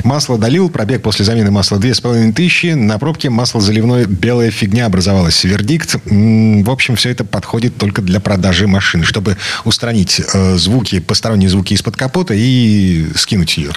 [0.04, 2.76] Масло долил, пробег после замены масла 2500.
[2.76, 5.44] На пробке масло заливное белая фигня образовалась.
[5.44, 5.96] Вердикт.
[6.04, 11.74] В общем, все это подходит только для продажи машины, чтобы устранить э, звуки, посторонние звуки
[11.74, 13.72] из-под капота и скинуть ее.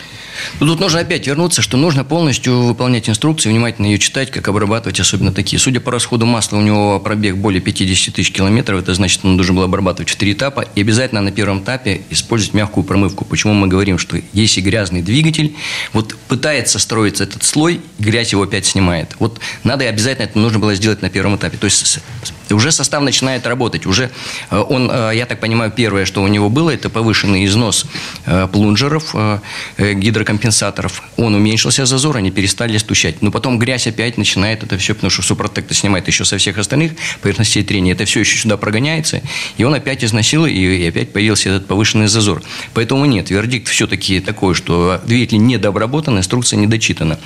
[0.60, 5.00] Ну, тут нужно опять вернуться, что нужно полностью выполнять инструкции, внимательно ее читать, как обрабатывать,
[5.00, 5.60] особенно такие.
[5.60, 8.82] Судя по расходу масла, у него пробег более 50 тысяч километров.
[8.82, 10.66] Это значит, он должен был обрабатывать в три этапа.
[10.76, 13.26] И обязательно на первом этапе использовать мягкую промывку.
[13.26, 15.56] Почему мы говорим, что если грязный двигатель,
[16.00, 19.16] вот пытается строиться этот слой, грязь его опять снимает.
[19.20, 21.58] Вот надо и обязательно это нужно было сделать на первом этапе.
[21.58, 22.00] То есть
[22.56, 23.86] уже состав начинает работать.
[23.86, 24.10] Уже
[24.50, 27.86] э, он, э, я так понимаю, первое, что у него было, это повышенный износ
[28.26, 29.16] э, плунжеров,
[29.78, 31.04] гидрокомпенсаторов.
[31.18, 33.22] Он уменьшился зазор, они перестали стучать.
[33.22, 36.94] Но потом грязь опять начинает это все, потому что супротек снимает еще со всех остальных
[37.22, 37.94] поверхностей трения.
[37.94, 39.22] Это все еще сюда прогоняется,
[39.58, 42.42] и он опять износил, и опять появился этот повышенный зазор.
[42.74, 47.20] Поэтому нет, вердикт все-таки такой, что двигатель недообработан, инструкция не дочитана.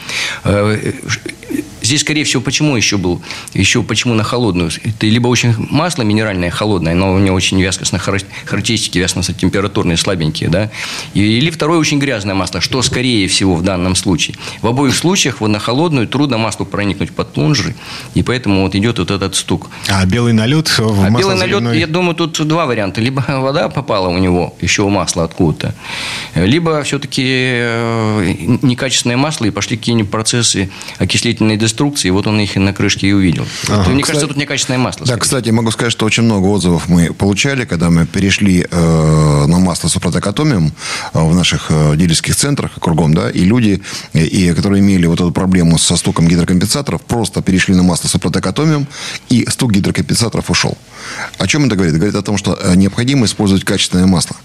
[1.81, 3.21] Здесь, скорее всего, почему еще был,
[3.53, 4.71] еще почему на холодную?
[4.83, 10.71] Это либо очень масло минеральное холодное, но у него очень вязкостные характеристики, вязкостно-температурные, слабенькие, да?
[11.13, 14.36] Или второе очень грязное масло, что скорее всего в данном случае.
[14.62, 17.76] В обоих случаях вот на холодную трудно маслу проникнуть под плунжеры,
[18.15, 19.69] и поэтому вот идет вот этот стук.
[19.88, 22.99] А белый налет в А белый налет, я думаю, тут два варианта.
[22.99, 25.76] Либо вода попала у него, еще масло откуда-то,
[26.34, 32.56] либо все-таки э, некачественное масло, и пошли какие-нибудь процессы окислительной инструкции, и вот он их
[32.56, 33.45] на крышке и увидел.
[33.69, 33.82] Ага.
[33.82, 35.02] Это, мне кажется, тут некачественное масло.
[35.05, 39.59] Да, кстати, могу сказать, что очень много отзывов мы получали, когда мы перешли э, на
[39.59, 39.89] масло
[40.25, 40.71] Атомиум
[41.13, 43.81] э, в наших э, дилерских центрах кругом, да, и люди,
[44.13, 48.09] и, которые имели вот эту проблему со стуком гидрокомпенсаторов, просто перешли на масло
[48.43, 48.87] Атомиум,
[49.29, 50.77] и стук гидрокомпенсаторов ушел.
[51.37, 51.95] О чем это говорит?
[51.95, 54.35] Говорит о том, что э, необходимо использовать качественное масло.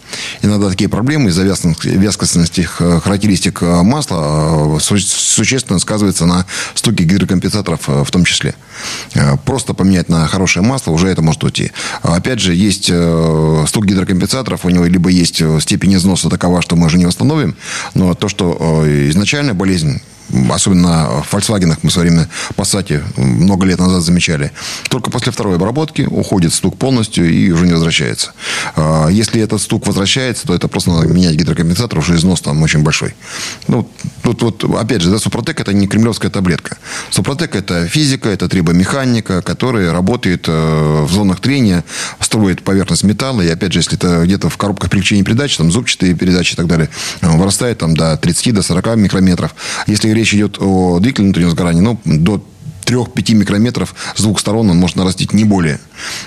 [0.43, 8.11] Иногда такие проблемы из-за вязкостности э, характеристик масла существенно сказываются на стуке гидрокомпенсаторов э, в
[8.11, 8.55] том числе.
[9.15, 11.73] Э, просто поменять на хорошее масло, уже это может уйти.
[12.03, 16.87] Опять же, есть э, стук гидрокомпенсаторов, у него либо есть степень износа такова, что мы
[16.87, 17.57] уже не восстановим,
[17.95, 20.01] но то, что изначально болезнь
[20.51, 24.53] особенно в Volkswagen мы в свое время Passat много лет назад замечали,
[24.89, 28.33] только после второй обработки уходит стук полностью и уже не возвращается.
[28.77, 32.83] А, если этот стук возвращается, то это просто надо менять гидрокомпенсатор, уже износ там очень
[32.83, 33.15] большой.
[33.67, 33.89] Ну,
[34.23, 36.79] тут вот, опять же, да, Супротек это не кремлевская таблетка.
[37.11, 41.85] Супротек это физика, это трибомеханика, которая работает э, в зонах трения,
[42.21, 46.15] строит поверхность металла, и опять же, если это где-то в коробках переключения передач, там зубчатые
[46.15, 46.89] передачи и так далее,
[47.21, 49.55] э, вырастает там до 30, до 40 микрометров.
[49.87, 52.43] Если речь идет о двигателе внутреннего сгорания, ну, до
[52.85, 55.79] 3-5 микрометров с двух сторон он может нарастить не более.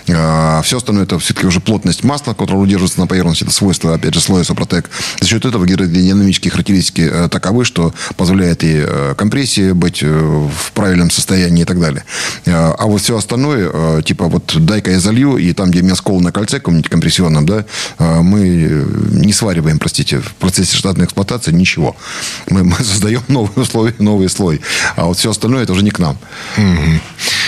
[0.09, 3.43] А, все остальное это все-таки уже плотность масла, которое удерживается на поверхности.
[3.43, 4.89] Это свойство, опять же, слоя Сопротек.
[5.19, 10.71] За счет этого гидродинамические характеристики э, таковы, что позволяет и э, компрессии быть э, в
[10.73, 12.03] правильном состоянии и так далее.
[12.45, 16.21] А вот все остальное, типа вот дай-ка я залью, и там, где у меня скол
[16.21, 17.65] на кольце каком-нибудь компрессионном, да,
[17.99, 21.95] мы не свариваем, простите, в процессе штатной эксплуатации ничего.
[22.49, 24.61] Мы, мы создаем новые условия, новый слой.
[24.95, 26.17] А вот все остальное это уже не к нам.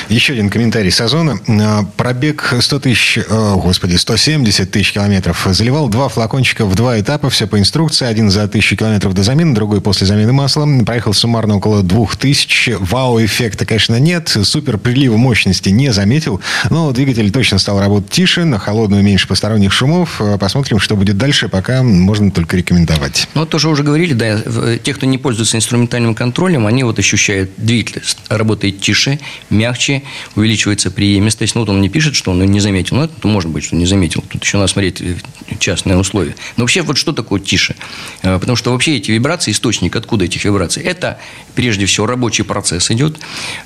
[0.10, 1.40] Еще один комментарий Сазона.
[1.48, 5.48] А, пробег 100 тысяч, о, господи, 170 тысяч километров.
[5.52, 8.06] Заливал два флакончика в два этапа, все по инструкции.
[8.06, 10.68] Один за тысячу километров до замены, другой после замены масла.
[10.86, 12.70] Проехал суммарно около двух тысяч.
[12.80, 14.36] Вау-эффекта, конечно, нет.
[14.44, 16.42] Супер прилива мощности не заметил.
[16.70, 20.20] Но двигатель точно стал работать тише, на холодную меньше посторонних шумов.
[20.20, 21.50] А, посмотрим, что будет дальше.
[21.50, 23.28] Пока можно только рекомендовать.
[23.34, 24.40] Ну, тоже уже говорили, да,
[24.78, 29.93] те, кто не пользуется инструментальным контролем, они вот ощущают двигатель работает тише, мягче,
[30.36, 31.56] увеличивается преемистость.
[31.56, 32.96] Ну, вот он не пишет, что он не заметил.
[32.96, 34.24] Ну, это может быть, что не заметил.
[34.30, 35.16] Тут еще надо смотреть э,
[35.60, 36.36] частные условия.
[36.58, 37.76] Но вообще, вот что такое тише?
[38.22, 40.84] Э, потому что вообще эти вибрации, источник откуда этих вибраций?
[40.84, 41.20] Это,
[41.56, 43.20] прежде всего, рабочий процесс идет,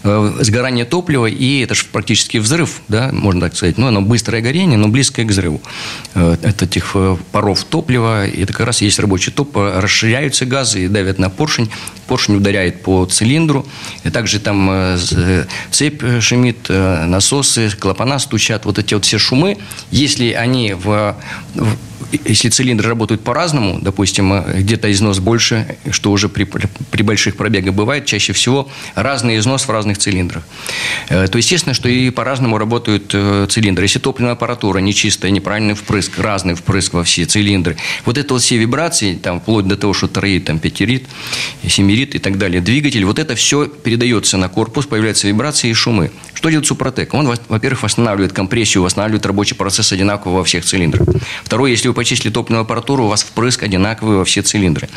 [0.04, 3.78] э, сгорание топлива, и это же практически взрыв, да, можно так сказать.
[3.78, 5.62] Ну, оно быстрое горение, но близкое к взрыву.
[6.14, 6.96] Это этих
[7.32, 11.70] паров топлива, и это как раз есть рабочий топ, расширяются газы и давят на поршень,
[12.08, 13.66] поршень ударяет по цилиндру,
[14.04, 14.98] и также там
[15.72, 19.58] цепь шумит, насосы, клапана стучат, вот эти вот все шумы,
[19.92, 21.16] если они в,
[21.56, 21.76] в
[22.26, 28.06] если цилиндры работают по-разному, допустим, где-то износ больше, что уже при, при больших пробегах бывает,
[28.06, 30.44] чаще всего разный износ в разных цилиндрах.
[31.10, 33.10] То естественно, что и по-разному работают
[33.52, 33.86] цилиндры.
[33.86, 38.58] Если топливная аппаратура нечистая, неправильный впрыск, разный впрыск во все цилиндры, вот это вот все
[38.58, 41.08] вибрации, там, вплоть до того, что троит, там, пятирит,
[41.68, 46.12] семирит и так далее, двигатель, вот это все передается на корпус, появляются вибрации и шумы.
[46.34, 47.14] Что делает Супротек?
[47.14, 51.08] Он, во-первых, восстанавливает компрессию, восстанавливает рабочий процесс одинаково во всех цилиндрах.
[51.44, 54.90] Второе, если если вы почистили топливную аппаратуру, у вас впрыск одинаковый во все цилиндры.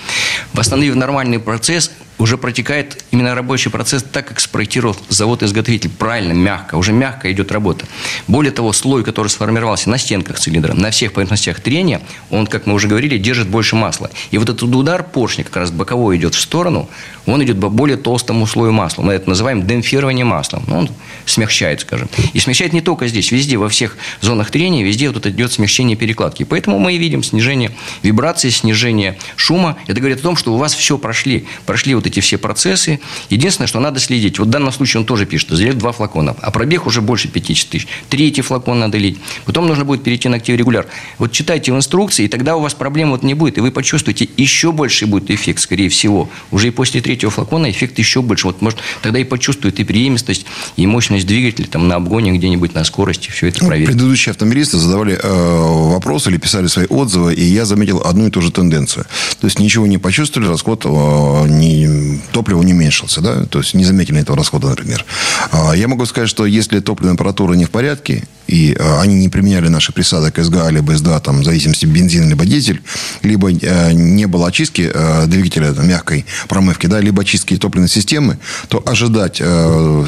[0.53, 5.91] Восстановив нормальный процесс, уже протекает именно рабочий процесс так, как спроектировал завод-изготовитель.
[5.91, 6.77] Правильно, мягко.
[6.77, 7.87] Уже мягко идет работа.
[8.29, 12.75] Более того, слой, который сформировался на стенках цилиндра, на всех поверхностях трения, он, как мы
[12.75, 14.11] уже говорили, держит больше масла.
[14.31, 16.91] И вот этот удар поршня как раз боковой идет в сторону,
[17.27, 19.03] он идет по более толстому слою масла.
[19.03, 20.65] Мы это называем демпфирование маслом.
[20.67, 20.91] Ну, он
[21.25, 22.09] смягчает, скажем.
[22.35, 25.97] И смягчает не только здесь, везде, во всех зонах трения, везде вот это идет смягчение
[25.97, 26.43] перекладки.
[26.43, 27.71] Поэтому мы и видим снижение
[28.03, 29.79] вибрации, снижение шума.
[29.87, 31.47] Это говорит о том, что у вас все прошли.
[31.65, 33.01] Прошли вот эти все процессы.
[33.31, 34.39] Единственное, что надо следить.
[34.39, 36.37] Вот в данном случае он тоже пишет, залить два флакона.
[36.41, 37.89] А пробег уже больше 50 тысяч.
[38.09, 39.19] Третий флакон надо лить.
[39.45, 40.87] Потом нужно будет перейти на актив-регуляр.
[41.19, 43.59] Вот читайте в инструкции, и тогда у вас проблем вот не будет.
[43.59, 46.29] И вы почувствуете, еще больше будет эффект, скорее всего.
[46.51, 48.47] Уже и после третьего флакона эффект еще больше.
[48.49, 50.47] Вот может тогда и почувствует и преемистость,
[50.77, 53.31] и мощность двигателя там на обгоне где-нибудь на скорости.
[53.31, 53.89] Все это Ну, проверить.
[53.93, 58.41] предыдущие автомобилисты задавали э, вопросы или писали свои отзывы, и я заметил одну и ту
[58.41, 59.05] же тенденцию.
[59.41, 60.89] То есть ничего не почувствовали, расход э,
[61.49, 61.87] не,
[62.33, 65.05] топлива не уменьшился, да, то есть не заметили этого расхода, например.
[65.53, 69.29] А, я могу сказать, что если топливная аппаратура не в порядке, и э, они не
[69.29, 72.83] применяли наши присадок СГА либо СДА, там, в зависимости бензин либо дизель,
[73.23, 78.39] либо э, не было очистки э, двигателя там, мягкой промывки, да, либо очистки топливной системы,
[78.69, 79.37] то ожидать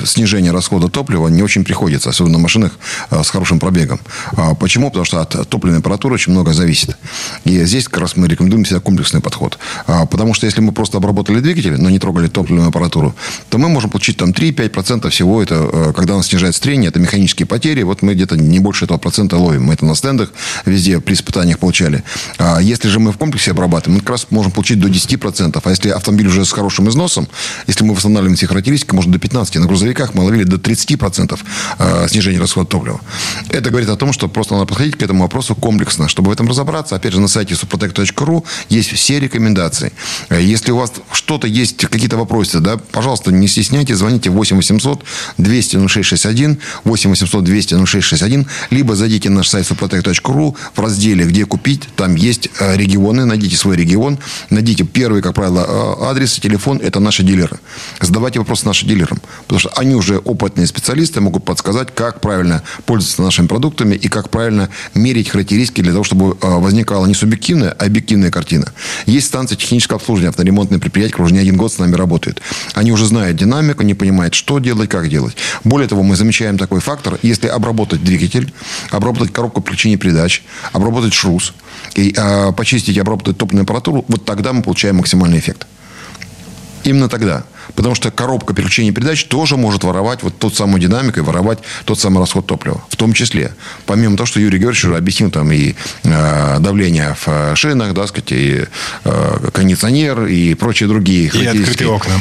[0.05, 2.73] снижения расхода топлива не очень приходится, особенно на машинах
[3.11, 4.01] с хорошим пробегом.
[4.33, 4.89] А почему?
[4.89, 6.97] Потому что от топливной аппаратуры очень много зависит.
[7.45, 9.59] И здесь как раз мы рекомендуем всегда комплексный подход.
[9.87, 13.15] А, потому что если мы просто обработали двигатель, но не трогали топливную аппаратуру,
[13.51, 17.47] то мы можем получить там 3-5% всего это, когда у нас снижается трение, это механические
[17.47, 19.65] потери, вот мы где-то не больше этого процента ловим.
[19.65, 20.31] Мы это на стендах
[20.65, 22.03] везде при испытаниях получали.
[22.39, 25.61] А если же мы в комплексе обрабатываем, мы как раз можем получить до 10%.
[25.63, 27.29] А если автомобиль уже с хорошим износом,
[27.67, 29.59] если мы восстанавливаем все характеристики, можно до 15%.
[29.59, 31.39] На грузовиках мы ловили до 30%
[31.79, 33.01] э, снижения расхода топлива.
[33.49, 36.09] Это говорит о том, что просто надо подходить к этому вопросу комплексно.
[36.09, 39.93] Чтобы в этом разобраться, опять же, на сайте suprotec.ru есть все рекомендации.
[40.29, 45.05] Э, Если у вас что-то есть, какие-то вопросы, да, пожалуйста, не стесняйтесь, звоните 8 800
[45.39, 48.22] 200 0661, 8 800 200 0661,
[48.71, 53.57] либо зайдите на наш сайт suprotec.ru в разделе «Где купить», там есть э, регионы, найдите
[53.57, 54.19] свой регион,
[54.51, 55.67] найдите первый, как правило,
[56.01, 57.59] э, адрес и телефон, это наши дилеры.
[58.01, 63.23] Задавайте вопросы нашим дилерам, потому что они уже опытные специалисты, могут подсказать, как правильно пользоваться
[63.23, 67.85] нашими продуктами и как правильно мерить характеристики для того, чтобы э, возникала не субъективная, а
[67.87, 68.73] объективная картина.
[69.07, 72.41] Есть станции технического обслуживания, авторемонтные предприятия, которые уже не один год с нами работают.
[72.75, 75.37] Они уже знают динамику, они понимают, что делать, как делать.
[75.65, 78.53] Более того, мы замечаем такой фактор, если обработать двигатель,
[78.91, 81.55] обработать коробку переключения передач, обработать шрус,
[81.95, 85.67] и э, почистить и обработать топливную аппаратуру, вот тогда мы получаем максимальный эффект.
[86.85, 87.45] Именно тогда.
[87.75, 91.99] Потому что коробка переключения передач тоже может воровать вот тот самую динамику и воровать тот
[91.99, 92.83] самый расход топлива.
[92.89, 93.53] В том числе.
[93.87, 98.07] Помимо того, что Юрий Георгиевич уже объяснил там и э, давление в э, шинах, да,
[98.07, 98.65] сказать, и
[99.05, 101.71] э, кондиционер, и прочие другие характеристики.
[101.71, 102.13] открытые окна.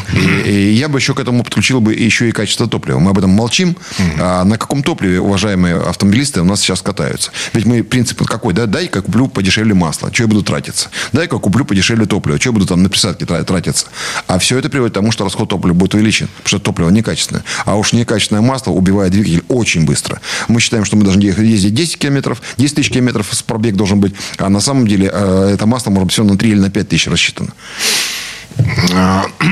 [0.46, 3.00] И, и я бы еще к этому подключил бы еще и качество топлива.
[3.00, 3.76] Мы об этом молчим.
[4.20, 7.32] А на каком топливе, уважаемые автомобилисты, у нас сейчас катаются?
[7.54, 8.66] Ведь мы принцип какой, да?
[8.66, 10.14] Дай-ка куплю подешевле масло.
[10.14, 10.90] Что я буду тратиться?
[11.12, 12.40] Дай-ка куплю подешевле топливо.
[12.40, 13.88] Что я буду там на присадке тра- тратиться?
[14.28, 16.27] А все это приводит к тому, что расход топлива будет увеличен.
[16.43, 17.43] Потому что топливо некачественное.
[17.65, 20.21] А уж некачественное масло убивает двигатель очень быстро.
[20.47, 24.13] Мы считаем, что мы должны ездить 10 километров, 10 тысяч километров пробег должен быть.
[24.38, 26.89] А на самом деле э, это масло может быть всего на 3 или на 5
[26.89, 27.49] тысяч рассчитано.
[28.93, 29.26] А,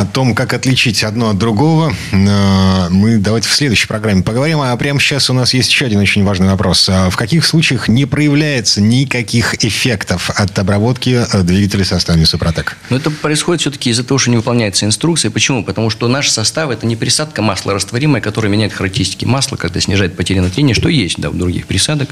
[0.00, 4.60] О том, как отличить одно от другого, э, мы давайте в следующей программе поговорим.
[4.60, 6.88] А прямо сейчас у нас есть еще один очень важный вопрос.
[6.88, 12.76] А В каких случаях не проявляется никаких эффектов от обработки э, двигателя составами Супротек?
[12.90, 15.30] Но это происходит все-таки из-за того, что не выполняется инструкция.
[15.30, 15.64] Почему?
[15.64, 20.16] Потому что наш состав– это не присадка масла растворимая, которая меняет характеристики масла, когда снижает
[20.16, 22.10] потери на трение, что есть да, в других присадок,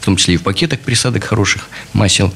[0.00, 2.32] в том числе и в пакетах присадок хороших масел.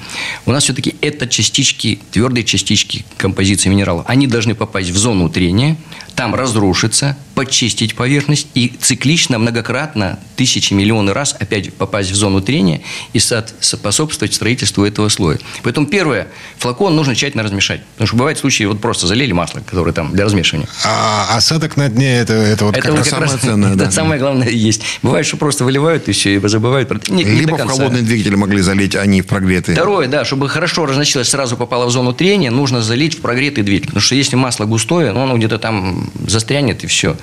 [0.47, 4.05] У нас все-таки это частички, твердые частички композиции минералов.
[4.07, 5.77] Они должны попасть в зону трения,
[6.17, 12.81] там разрушиться, почистить поверхность и циклично, многократно, тысячи, миллионы раз опять попасть в зону трения
[13.13, 15.39] и со- способствовать строительству этого слоя.
[15.63, 17.83] Поэтому первое, флакон нужно тщательно размешать.
[17.95, 20.69] Потому что бывают случаи, вот просто залили масло, которое там для размешивания.
[20.85, 23.91] А осадок на дне это, это вот Это как вот как самое ценное, это да.
[23.91, 24.83] самое главное есть.
[25.03, 27.09] Бывает, что просто выливают и все, и забывают.
[27.09, 27.75] Не, не Либо в конца.
[27.75, 29.75] холодные двигатели могли залить, а не в прогретые.
[29.75, 33.89] Второе, да, чтобы хорошо разносилось, сразу попало в зону трения, нужно залить в прогретый двигатель.
[33.89, 37.17] Потому что если масло густое, ну, оно где-то там застрянет и все.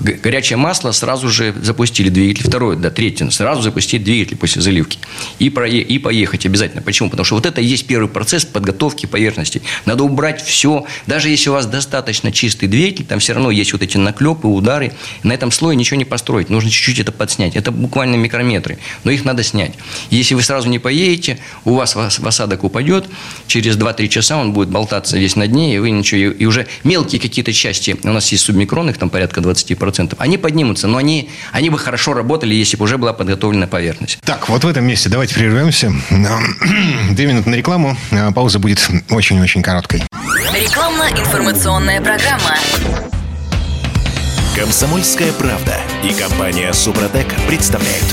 [0.00, 2.46] Горячее масло сразу же запустили двигатель.
[2.46, 4.98] Второе, да, третье, сразу запустить двигатель после заливки.
[5.38, 6.82] И, прое, и поехать обязательно.
[6.82, 7.10] Почему?
[7.10, 9.62] Потому что вот это и есть первый процесс подготовки поверхности.
[9.84, 10.86] Надо убрать все.
[11.06, 14.92] Даже если у вас достаточно чистый двигатель, там все равно есть вот эти наклепы, удары.
[15.22, 16.50] На этом слое ничего не построить.
[16.50, 17.56] Нужно чуть-чуть это подснять.
[17.56, 18.78] Это буквально микрометры.
[19.04, 19.72] Но их надо снять.
[20.10, 23.06] Если вы сразу не поедете, у вас в осадок упадет.
[23.46, 26.32] Через 2-3 часа он будет болтаться весь на дне, и вы ничего...
[26.32, 30.98] И уже мелкие какие-то части, у нас есть субмикронных, там порядка 20%, они поднимутся, но
[30.98, 34.18] они, они бы хорошо работали, если бы уже была подготовлена поверхность.
[34.24, 35.92] Так, вот в этом месте давайте прервемся.
[37.10, 37.96] Две минуты на рекламу.
[38.12, 40.02] А пауза будет очень-очень короткой.
[40.54, 42.56] Рекламно-информационная программа.
[44.56, 48.04] Комсомольская правда и компания Супротек представляют.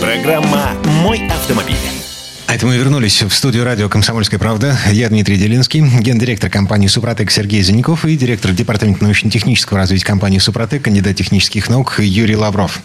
[0.00, 2.03] Программа «Мой автомобиль».
[2.46, 4.78] А это мы вернулись в студию радио «Комсомольская правда».
[4.90, 10.82] Я Дмитрий Делинский, гендиректор компании «Супротек» Сергей Заняков и директор департамента научно-технического развития компании «Супротек»,
[10.82, 12.80] кандидат технических наук Юрий Лавров.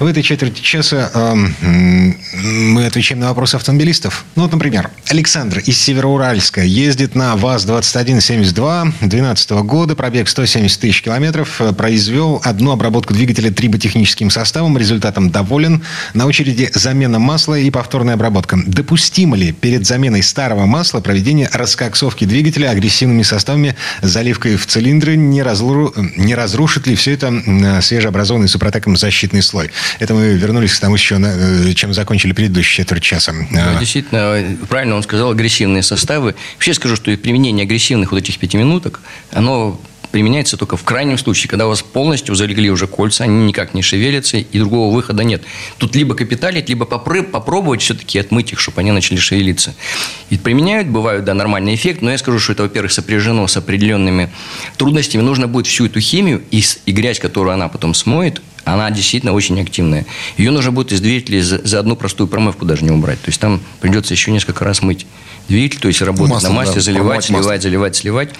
[0.00, 1.34] В этой четверти часа э,
[2.42, 4.24] мы отвечаем на вопросы автомобилистов.
[4.34, 11.60] Ну, вот, например, Александр из Североуральска ездит на ВАЗ-2172 2012 года, пробег 170 тысяч километров,
[11.76, 15.82] произвел одну обработку двигателя триботехническим составом, результатом доволен.
[16.14, 18.58] На очереди замена масла и повторная обработка.
[19.04, 25.42] Допустимо ли перед заменой старого масла проведение раскоксовки двигателя агрессивными составами, заливкой в цилиндры, не,
[25.42, 25.92] разру...
[26.16, 27.30] не разрушит ли все это
[27.82, 29.70] свежеобразованный супротеком защитный слой?
[29.98, 33.34] Это мы вернулись к тому, еще, э, чем закончили предыдущие четверть часа.
[33.52, 36.34] Да, действительно, правильно он сказал, агрессивные составы.
[36.54, 39.02] Вообще скажу, что применение агрессивных вот этих пятиминуток,
[39.32, 39.78] оно
[40.14, 43.82] применяется только в крайнем случае, когда у вас полностью залегли уже кольца, они никак не
[43.82, 45.42] шевелятся, и другого выхода нет.
[45.76, 49.74] Тут либо капиталить, либо попробовать все-таки отмыть их, чтобы они начали шевелиться.
[50.30, 54.30] И применяют, бывают, да, нормальный эффект, но я скажу, что это, во-первых, сопряжено с определенными
[54.76, 55.22] трудностями.
[55.22, 59.60] Нужно будет всю эту химию и, и грязь, которую она потом смоет, она действительно очень
[59.60, 60.06] активная.
[60.36, 63.20] Ее нужно будет из двигателя за, за одну простую промывку даже не убрать.
[63.20, 65.06] То есть там придется еще несколько раз мыть
[65.48, 67.60] двигатель, то есть работать масло, на масле, да, заливать, сливать, масло.
[67.60, 68.30] заливать, сливать.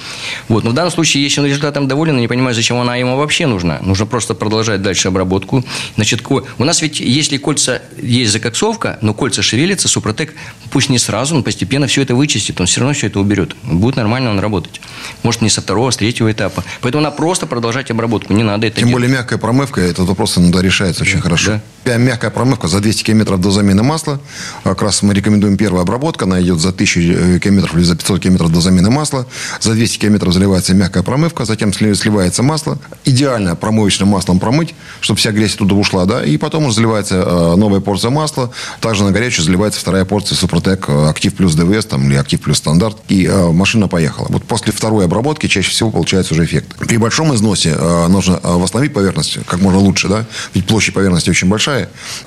[0.48, 0.64] Вот.
[0.64, 3.46] Но в данном случае, если он результатом доволен, я не понимаю, зачем она ему вообще
[3.46, 3.78] нужна.
[3.82, 5.64] Нужно просто продолжать дальше обработку.
[5.96, 10.34] Значит, у нас ведь, если кольца, есть закоксовка, но кольца шевелятся, Супротек,
[10.70, 13.54] пусть не сразу, но постепенно все это вычистит, он все равно все это уберет.
[13.62, 14.80] Будет нормально он работать.
[15.22, 16.64] Может, не со второго, а с третьего этапа.
[16.80, 19.02] Поэтому надо просто продолжать обработку, не надо это Тем делать.
[19.02, 21.52] более мягкая промывка, этот вопрос иногда решается очень хорошо.
[21.52, 21.60] Да.
[21.84, 24.18] Мягкая промывка за 200 километров до замены масла.
[24.62, 28.22] Как раз мы рекомендуем первая обработка, она идет за 1000 э, километров или за 500
[28.22, 29.26] километров до замены масла.
[29.60, 32.78] За 200 километров заливается мягкая промывка, затем сливается масло.
[33.04, 37.56] Идеально промывочным маслом промыть, чтобы вся грязь туда ушла, да, и потом уже заливается э,
[37.56, 38.50] новая порция масла.
[38.80, 42.58] Также на горячую заливается вторая порция Супротек э, Актив плюс ДВС там, или Актив плюс
[42.58, 42.96] стандарт.
[43.08, 44.26] И машина поехала.
[44.30, 46.76] Вот после второй обработки чаще всего получается уже эффект.
[46.78, 47.76] При большом износе
[48.08, 50.24] нужно восстановить поверхность как можно лучше, да,
[50.54, 51.73] ведь площадь поверхности очень большая,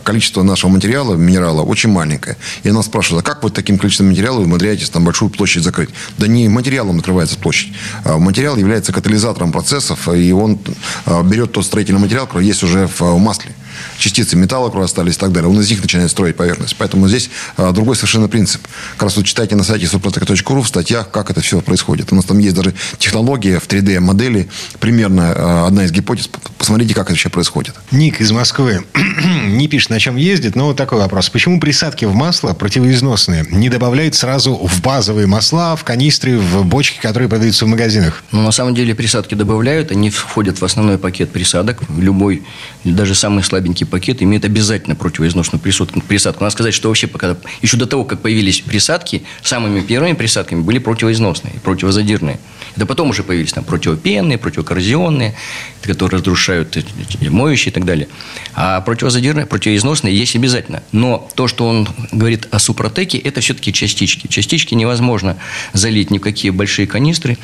[0.04, 2.38] количество нашего материала, минерала очень маленькое.
[2.64, 5.90] И нас спрашивают, а как вот таким количеством материала вы умудряетесь там большую площадь закрыть?
[6.18, 7.74] Да не материалом открывается площадь.
[8.04, 10.60] А материал является катализатором процессов, и он
[11.06, 13.56] а, берет тот строительный материал, который есть уже в масле
[13.98, 15.50] частицы металла, которые остались и так далее.
[15.50, 16.76] Он из них начинает строить поверхность.
[16.78, 18.62] Поэтому здесь а, другой совершенно принцип.
[18.94, 22.12] Как раз вот читайте на сайте suprotec.ru в статьях, как это все происходит.
[22.12, 24.50] У нас там есть даже технология в 3D-модели,
[24.80, 26.30] примерно а, одна из гипотез.
[26.58, 27.76] Посмотрите, как это вообще происходит.
[27.92, 28.84] Ник из Москвы
[29.48, 31.30] не пишет, на чем ездит, но вот такой вопрос.
[31.30, 37.00] Почему присадки в масло противоизносные не добавляют сразу в базовые масла, в канистры, в бочки,
[37.02, 38.24] которые продаются в магазинах?
[38.32, 41.82] Ну, на самом деле присадки добавляют, они входят в основной пакет присадок.
[41.98, 42.44] Любой,
[42.84, 46.00] даже самый слабенький пакет имеет обязательно противоизносную присадку.
[46.02, 46.44] присадку.
[46.44, 50.80] Надо сказать, что вообще пока, еще до того, как появились присадки, самыми первыми присадками были
[50.80, 52.40] противоизносные, противозадирные.
[52.78, 55.36] Это потом уже появились там противопенные, противокоррозионные,
[55.82, 56.78] которые разрушают
[57.22, 58.08] моющие и так далее.
[58.54, 60.84] А противозадирные, противоизносные есть обязательно.
[60.92, 64.28] Но то, что он говорит о супротеке, это все-таки частички.
[64.28, 65.38] Частички невозможно
[65.74, 67.40] залить ни в какие большие канистры.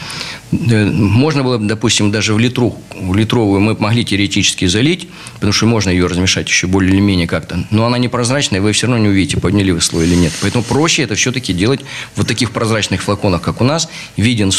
[0.52, 5.66] Э, можно было, допустим, даже в литру, в литровую мы могли теоретически залить, потому что
[5.66, 7.66] можно ее размешать еще более или менее как-то.
[7.72, 10.34] Но она непрозрачная, вы все равно не увидите, подняли вы слой или нет.
[10.42, 11.82] Поэтому проще это все-таки делать
[12.16, 13.90] вот таких прозрачных флаконах, как у нас.
[14.16, 14.52] Виден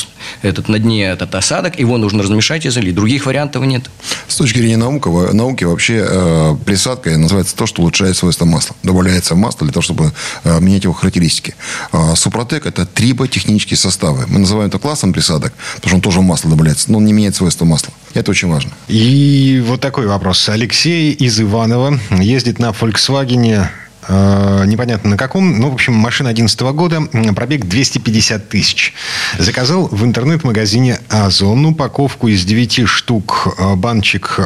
[0.43, 2.95] этот на дне этот осадок, его нужно размешать и залить.
[2.95, 3.91] Других вариантов нет.
[4.29, 8.77] С точки зрения науки, науки вообще э, присадка называется то, что улучшает свойства масла.
[8.83, 10.13] Добавляется масло для того, чтобы
[10.45, 11.55] э, менять его характеристики.
[11.93, 14.25] Э, Супротек– это триботехнические составы.
[14.29, 17.13] Мы называем это классом присадок, потому что он тоже в масло добавляется, но он не
[17.13, 17.93] меняет свойства масла.
[18.15, 18.71] Это очень важно.
[18.89, 20.49] И вот такой вопрос.
[20.49, 23.69] Алексей из Иванова ездит на Volkswagen
[24.09, 25.59] непонятно на каком.
[25.59, 28.95] Ну, в общем, машина 2011 года, пробег 250 тысяч.
[29.39, 34.41] Заказал в интернет-магазине Озон упаковку из 9 штук э, баночек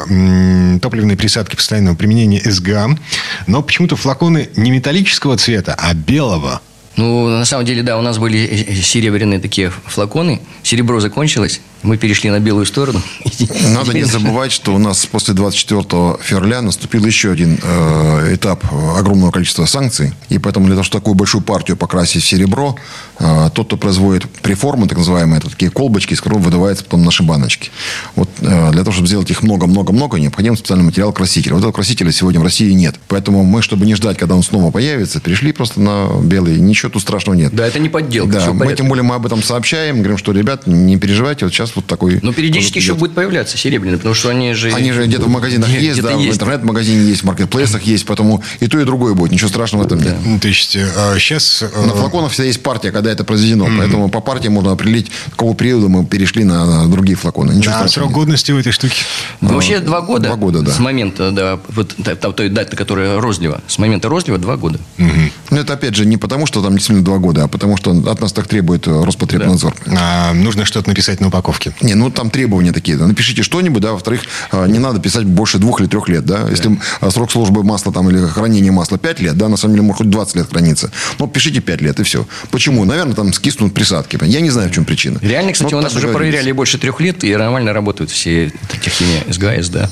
[0.80, 2.98] топливной присадки постоянного применения СГА.
[3.46, 6.60] Но почему-то флаконы не металлического цвета, а белого.
[6.96, 10.40] Ну, на самом деле, да, у нас были э, серебряные такие флаконы.
[10.64, 13.00] Серебро закончилось, мы перешли на белую сторону.
[13.74, 18.64] Надо не забывать, что у нас после 24 февраля наступил еще один э, этап
[18.96, 20.12] огромного количества санкций.
[20.28, 22.76] И поэтому для того, чтобы такую большую партию покрасить в серебро,
[23.18, 27.22] э, тот, кто производит преформы, так называемые, это такие колбочки, из которых выдуваются потом наши
[27.22, 27.70] баночки.
[28.16, 31.52] Вот э, для того, чтобы сделать их много-много-много, необходим специальный материал краситель.
[31.52, 32.96] Вот этого красителя сегодня в России нет.
[33.08, 36.58] Поэтому мы, чтобы не ждать, когда он снова появится, перешли просто на белый.
[36.58, 37.54] Ничего тут страшного нет.
[37.54, 38.32] Да, это не подделка.
[38.32, 41.67] Да, мы тем более мы об этом сообщаем, говорим, что, ребят, не переживайте, вот сейчас
[41.74, 42.20] вот такой...
[42.22, 44.72] Но периодически еще будет появляться серебряный, потому что они же...
[44.72, 46.32] Они же где-то в магазинах нет, есть, да, есть.
[46.32, 49.32] в интернет-магазине есть, в маркетплейсах есть, поэтому и то, и другое будет.
[49.32, 50.16] Ничего страшного в этом нет.
[50.24, 51.62] Ну, то есть, сейчас...
[51.62, 53.66] Э, на флаконах всегда есть партия, когда это произведено.
[53.66, 53.78] Mm-hmm.
[53.78, 57.52] Поэтому по партии можно определить, какого периода мы перешли на, на другие флаконы.
[57.52, 58.14] Ничего да, срок нет.
[58.14, 58.96] годности у этой штуки?
[59.40, 60.28] Ну, вообще два года.
[60.28, 60.72] Два года, да.
[60.72, 61.94] С момента, да, вот
[62.36, 63.60] той даты, которая розлива.
[63.66, 64.78] С момента розлива два года.
[64.98, 65.32] Mm-hmm.
[65.50, 68.20] Ну, это опять же не потому, что там действительно два года, а потому что от
[68.20, 69.74] нас так требует э, Роспотребнадзор.
[69.86, 70.30] Да.
[70.30, 71.72] А, нужно что-то написать на упаковке.
[71.84, 72.96] Не, ну там требования такие.
[72.96, 73.92] Напишите что-нибудь, да.
[73.92, 76.44] Во-вторых, а, не надо писать больше двух или трех лет, да.
[76.44, 76.50] да.
[76.50, 79.82] Если а, срок службы масла там или хранения масла 5 лет, да, на самом деле
[79.82, 80.90] может хоть 20 лет храниться.
[81.18, 82.26] Но пишите 5 лет и все.
[82.50, 82.84] Почему?
[82.84, 84.18] Наверное, там скиснут присадки.
[84.22, 85.18] Я не знаю, в чем причина.
[85.22, 88.52] Реально, кстати, Но у нас уже проверяли больше трех лет, и нормально работают все
[88.82, 89.90] техники СГАС, да.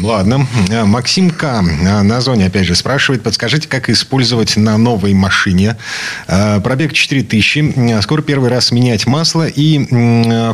[0.00, 0.46] Ладно.
[0.70, 1.62] А, Максим К.
[1.62, 5.76] на зоне, опять же, спрашивает, подскажите, как использовать на новой машине.
[6.26, 8.00] Пробег 4000.
[8.02, 9.46] Скоро первый раз менять масло.
[9.46, 9.84] И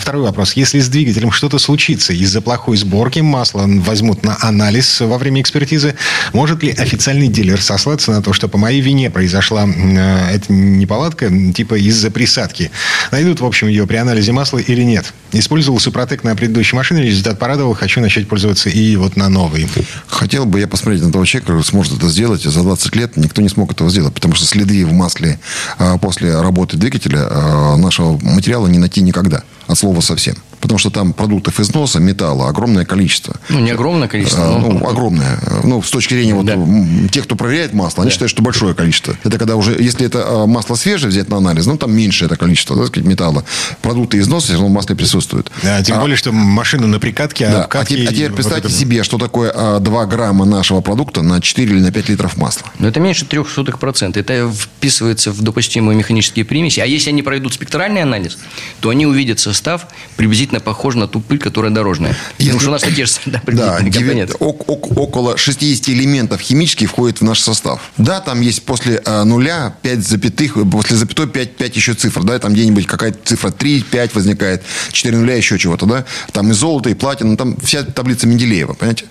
[0.01, 0.40] второй вопрос.
[0.55, 5.95] Если с двигателем что-то случится из-за плохой сборки, масло возьмут на анализ во время экспертизы,
[6.33, 11.31] может ли официальный дилер сослаться на то, что по моей вине произошла э, эта неполадка,
[11.53, 12.71] типа из-за присадки?
[13.11, 15.13] Найдут, в общем, ее при анализе масла или нет?
[15.33, 19.69] Использовал Супротек на предыдущей машине, результат порадовал, хочу начать пользоваться и вот на новый.
[20.07, 22.43] Хотел бы я посмотреть на того человека, который сможет это сделать.
[22.43, 25.39] За 20 лет никто не смог этого сделать, потому что следы в масле
[25.79, 29.43] а, после работы двигателя а, нашего материала не найти никогда.
[29.71, 30.35] От слова совсем.
[30.61, 33.37] Потому что там продуктов износа, металла огромное количество.
[33.49, 34.45] Ну, не огромное количество.
[34.45, 34.69] А, но...
[34.69, 35.39] Ну, огромное.
[35.65, 36.57] Ну, с точки зрения да.
[36.57, 38.13] вот, тех, кто проверяет масло, они да.
[38.13, 39.17] считают, что большое количество.
[39.25, 42.77] Это когда уже, если это масло свежее взять на анализ, ну, там меньше это количество,
[42.77, 43.45] так сказать, металла.
[43.83, 45.51] Продукты износа все равно в масле присутствуют.
[45.63, 47.97] Да, тем а, более, что машина на прикатке, а да, обкатке...
[47.97, 48.81] А, а теперь представьте вот это...
[48.81, 52.67] себе, что такое а, 2 грамма нашего продукта на 4 или на 5 литров масла.
[52.79, 54.19] Но это меньше 0,03%.
[54.19, 56.81] Это вписывается в допустимые механические примеси.
[56.81, 58.39] А если они пройдут спектральный анализ,
[58.81, 59.87] то они увидят состав
[60.17, 62.17] приблизительно похож на ту пыль, которая дорожная.
[62.39, 62.51] Если...
[62.51, 67.25] Потому что у нас такие же да, да, 9, около 60 элементов химических входит в
[67.25, 67.81] наш состав.
[67.97, 72.25] Да, там есть после а, нуля 5 запятых, после запятой 5, 5 еще цифр.
[72.25, 75.87] Да, там где-нибудь какая-то цифра 3, 5 возникает, 4 нуля еще чего-то.
[75.87, 76.05] Да?
[76.33, 79.05] Там и золото, и платина, там вся таблица Менделеева, понимаете?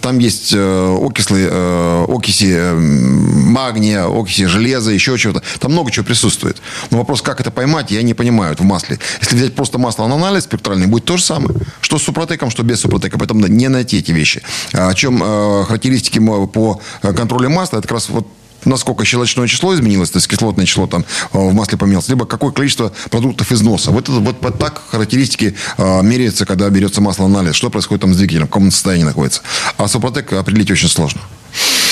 [0.00, 5.42] Там есть э, окислы, э, окиси э, магния, окиси железа, еще чего-то.
[5.58, 6.58] Там много чего присутствует.
[6.90, 8.98] Но вопрос, как это поймать, я не понимаю в масле.
[9.20, 11.54] Если взять просто масло на анализ спектральный, будет то же самое.
[11.80, 13.18] Что с супротеком, что без супротека.
[13.18, 14.42] Поэтому не найти эти вещи.
[14.72, 18.26] А о чем э, характеристики по контролю масла, это как раз вот
[18.64, 22.52] насколько щелочное число изменилось, то есть кислотное число там э, в масле поменялось, либо какое
[22.52, 23.90] количество продуктов износа.
[23.90, 28.14] Вот, это, вот, вот так характеристики э, меряются, когда берется масло анализ, что происходит там
[28.14, 29.42] с двигателем, в каком состоянии находится.
[29.76, 31.20] А Супротек определить очень сложно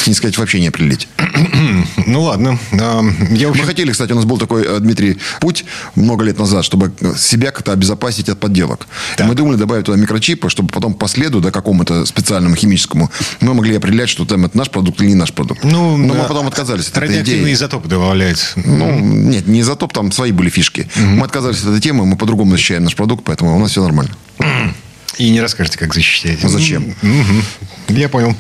[0.07, 1.09] не сказать, вообще не определить.
[2.07, 2.59] Ну, ладно.
[2.73, 6.65] А, я Мы хотели, кстати, у нас был такой, э, Дмитрий, путь много лет назад,
[6.65, 8.87] чтобы себя как-то обезопасить от подделок.
[9.17, 9.29] Так.
[9.29, 13.77] Мы думали добавить туда микрочипы, чтобы потом по следу, да, какому-то специальному химическому, мы могли
[13.77, 15.65] определять, что там это наш продукт или не наш продукт.
[15.65, 17.53] Ну, Но мы потом отказались от этой идеи.
[17.53, 18.47] изотоп добавляется.
[18.57, 20.89] Ну, нет, не изотоп, там свои были фишки.
[20.97, 21.07] Угу.
[21.07, 24.13] Мы отказались от этой темы, мы по-другому защищаем наш продукт, поэтому у нас все нормально.
[25.19, 26.49] И не расскажете, как защищаете.
[26.49, 26.95] Зачем?
[27.03, 27.43] Угу.
[27.89, 28.35] Я понял.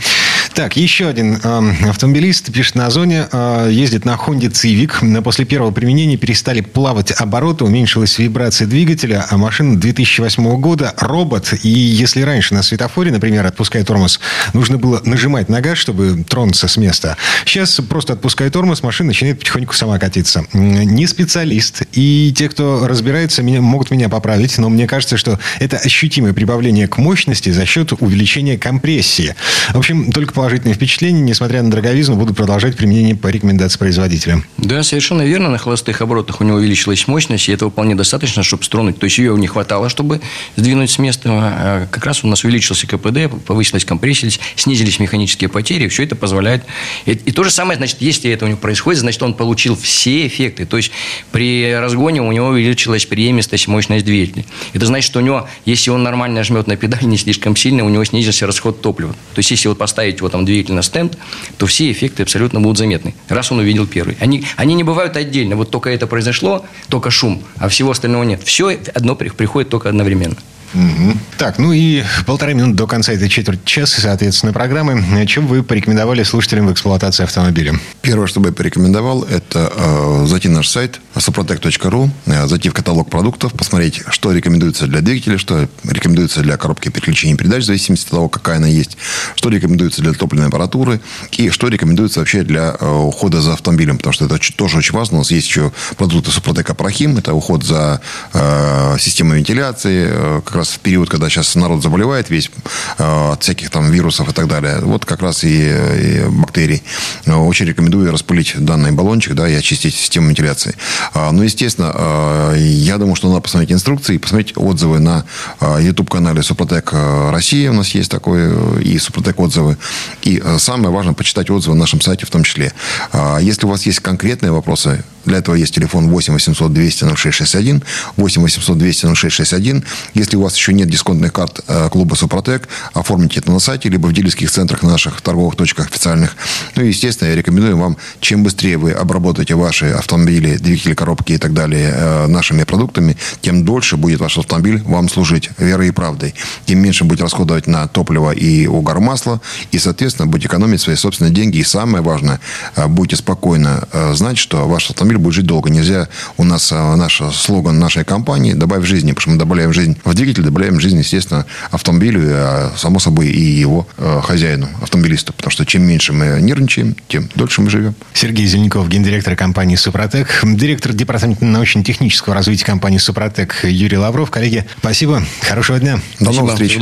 [0.54, 5.22] Так, еще один э, автомобилист пишет на Озоне, э, ездит на Honda Civic.
[5.22, 11.54] После первого применения перестали плавать обороты, уменьшилась вибрация двигателя, а машина 2008 года робот.
[11.62, 14.20] И если раньше на светофоре, например, отпуская тормоз,
[14.52, 17.16] нужно было нажимать на газ, чтобы тронуться с места.
[17.46, 20.44] Сейчас просто отпуская тормоз, машина начинает потихоньку сама катиться.
[20.52, 21.82] Не специалист.
[21.92, 26.88] И те, кто разбирается, меня, могут меня поправить, но мне кажется, что это ощутимое прибавление
[26.88, 29.34] к мощности за счет увеличения компрессии.
[29.72, 34.42] В общем, только по положительное впечатление, несмотря на дороговизну, будут продолжать применение по рекомендации производителя.
[34.56, 35.50] Да, совершенно верно.
[35.50, 38.98] На холостых оборотах у него увеличилась мощность, и этого вполне достаточно, чтобы стронуть.
[38.98, 40.20] То есть ее не хватало, чтобы
[40.56, 41.30] сдвинуть с места.
[41.32, 45.86] А как раз у нас увеличился КПД, повысилась компрессия, снизились механические потери.
[45.86, 46.64] Все это позволяет.
[47.06, 50.26] И, и то же самое, значит, если это у него происходит, значит, он получил все
[50.26, 50.66] эффекты.
[50.66, 50.90] То есть
[51.30, 54.44] при разгоне у него увеличилась преемистость, мощность двигателя.
[54.72, 57.88] Это значит, что у него, если он нормально жмет на педаль, не слишком сильно, у
[57.88, 59.14] него снизился расход топлива.
[59.34, 61.16] То есть, если вот поставить его там двигатель на стенд,
[61.56, 63.14] то все эффекты абсолютно будут заметны.
[63.28, 64.16] Раз он увидел первый.
[64.20, 65.56] Они, они не бывают отдельно.
[65.56, 68.42] Вот только это произошло, только шум, а всего остального нет.
[68.42, 70.36] Все одно приходит только одновременно.
[70.74, 71.18] Угу.
[71.38, 75.26] Так, ну и полторы минуты до конца этой четверти часа, соответственно, программы.
[75.26, 77.74] Чем вы порекомендовали слушателям в эксплуатации автомобиля?
[78.00, 82.74] Первое, что бы я порекомендовал, это э, зайти на наш сайт suprotec.ru, э, зайти в
[82.74, 88.06] каталог продуктов, посмотреть, что рекомендуется для двигателя, что рекомендуется для коробки переключения передач, в зависимости
[88.06, 88.96] от того, какая она есть,
[89.34, 91.00] что рекомендуется для топливной аппаратуры
[91.32, 95.18] и что рекомендуется вообще для э, ухода за автомобилем, потому что это тоже очень важно.
[95.18, 98.00] У нас есть еще продукты Супротека Прохим, это уход за
[98.32, 102.50] э, системой вентиляции, э, как раз в период, когда сейчас народ заболевает весь
[102.98, 106.82] э, от всяких там вирусов и так далее, вот как раз и, и бактерий.
[107.26, 110.74] Э, очень рекомендую распылить данный баллончик, да, и очистить систему вентиляции.
[111.14, 115.24] А, ну, естественно, э, я думаю, что надо посмотреть инструкции, посмотреть отзывы на
[115.60, 119.76] YouTube-канале Супротек Россия, у нас есть такой, и Супротек отзывы.
[120.22, 122.72] И самое важное, почитать отзывы на нашем сайте в том числе.
[123.12, 127.82] А, если у вас есть конкретные вопросы, для этого есть телефон 8 800 200 0661,
[128.16, 129.84] 8 800 200 0661.
[130.14, 134.06] Если у вас еще нет дисконтных карт э, клуба «Супротек», оформите это на сайте, либо
[134.06, 136.36] в дилерских центрах наших торговых точках официальных.
[136.76, 141.38] Ну и, естественно, я рекомендую вам, чем быстрее вы обработаете ваши автомобили, двигатели, коробки и
[141.38, 146.34] так далее э, нашими продуктами, тем дольше будет ваш автомобиль вам служить верой и правдой.
[146.66, 151.32] Тем меньше будет расходовать на топливо и угар масла, и, соответственно, будете экономить свои собственные
[151.32, 151.58] деньги.
[151.58, 152.40] И самое важное,
[152.76, 155.70] э, будете спокойно знать, что ваш автомобиль автомобиль будет жить долго.
[155.70, 159.96] Нельзя, у нас э, наш слоган нашей компании «Добавь жизни», потому что мы добавляем жизнь
[160.04, 165.32] в двигатель, добавляем жизнь, естественно, автомобилю, а само собой и его э, хозяину, автомобилисту.
[165.32, 167.94] Потому что чем меньше мы нервничаем, тем дольше мы живем.
[168.14, 174.30] Сергей Зеленков, гендиректор компании «Супротек», директор департамента научно-технического развития компании «Супротек» Юрий Лавров.
[174.30, 176.00] Коллеги, спасибо, хорошего дня.
[176.20, 176.78] До новых встреч.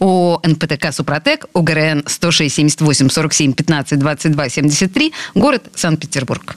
[0.00, 6.56] ООО «НПТК Супротек», УГРН 106 78 47 15 22 73, город Санкт-Петербург.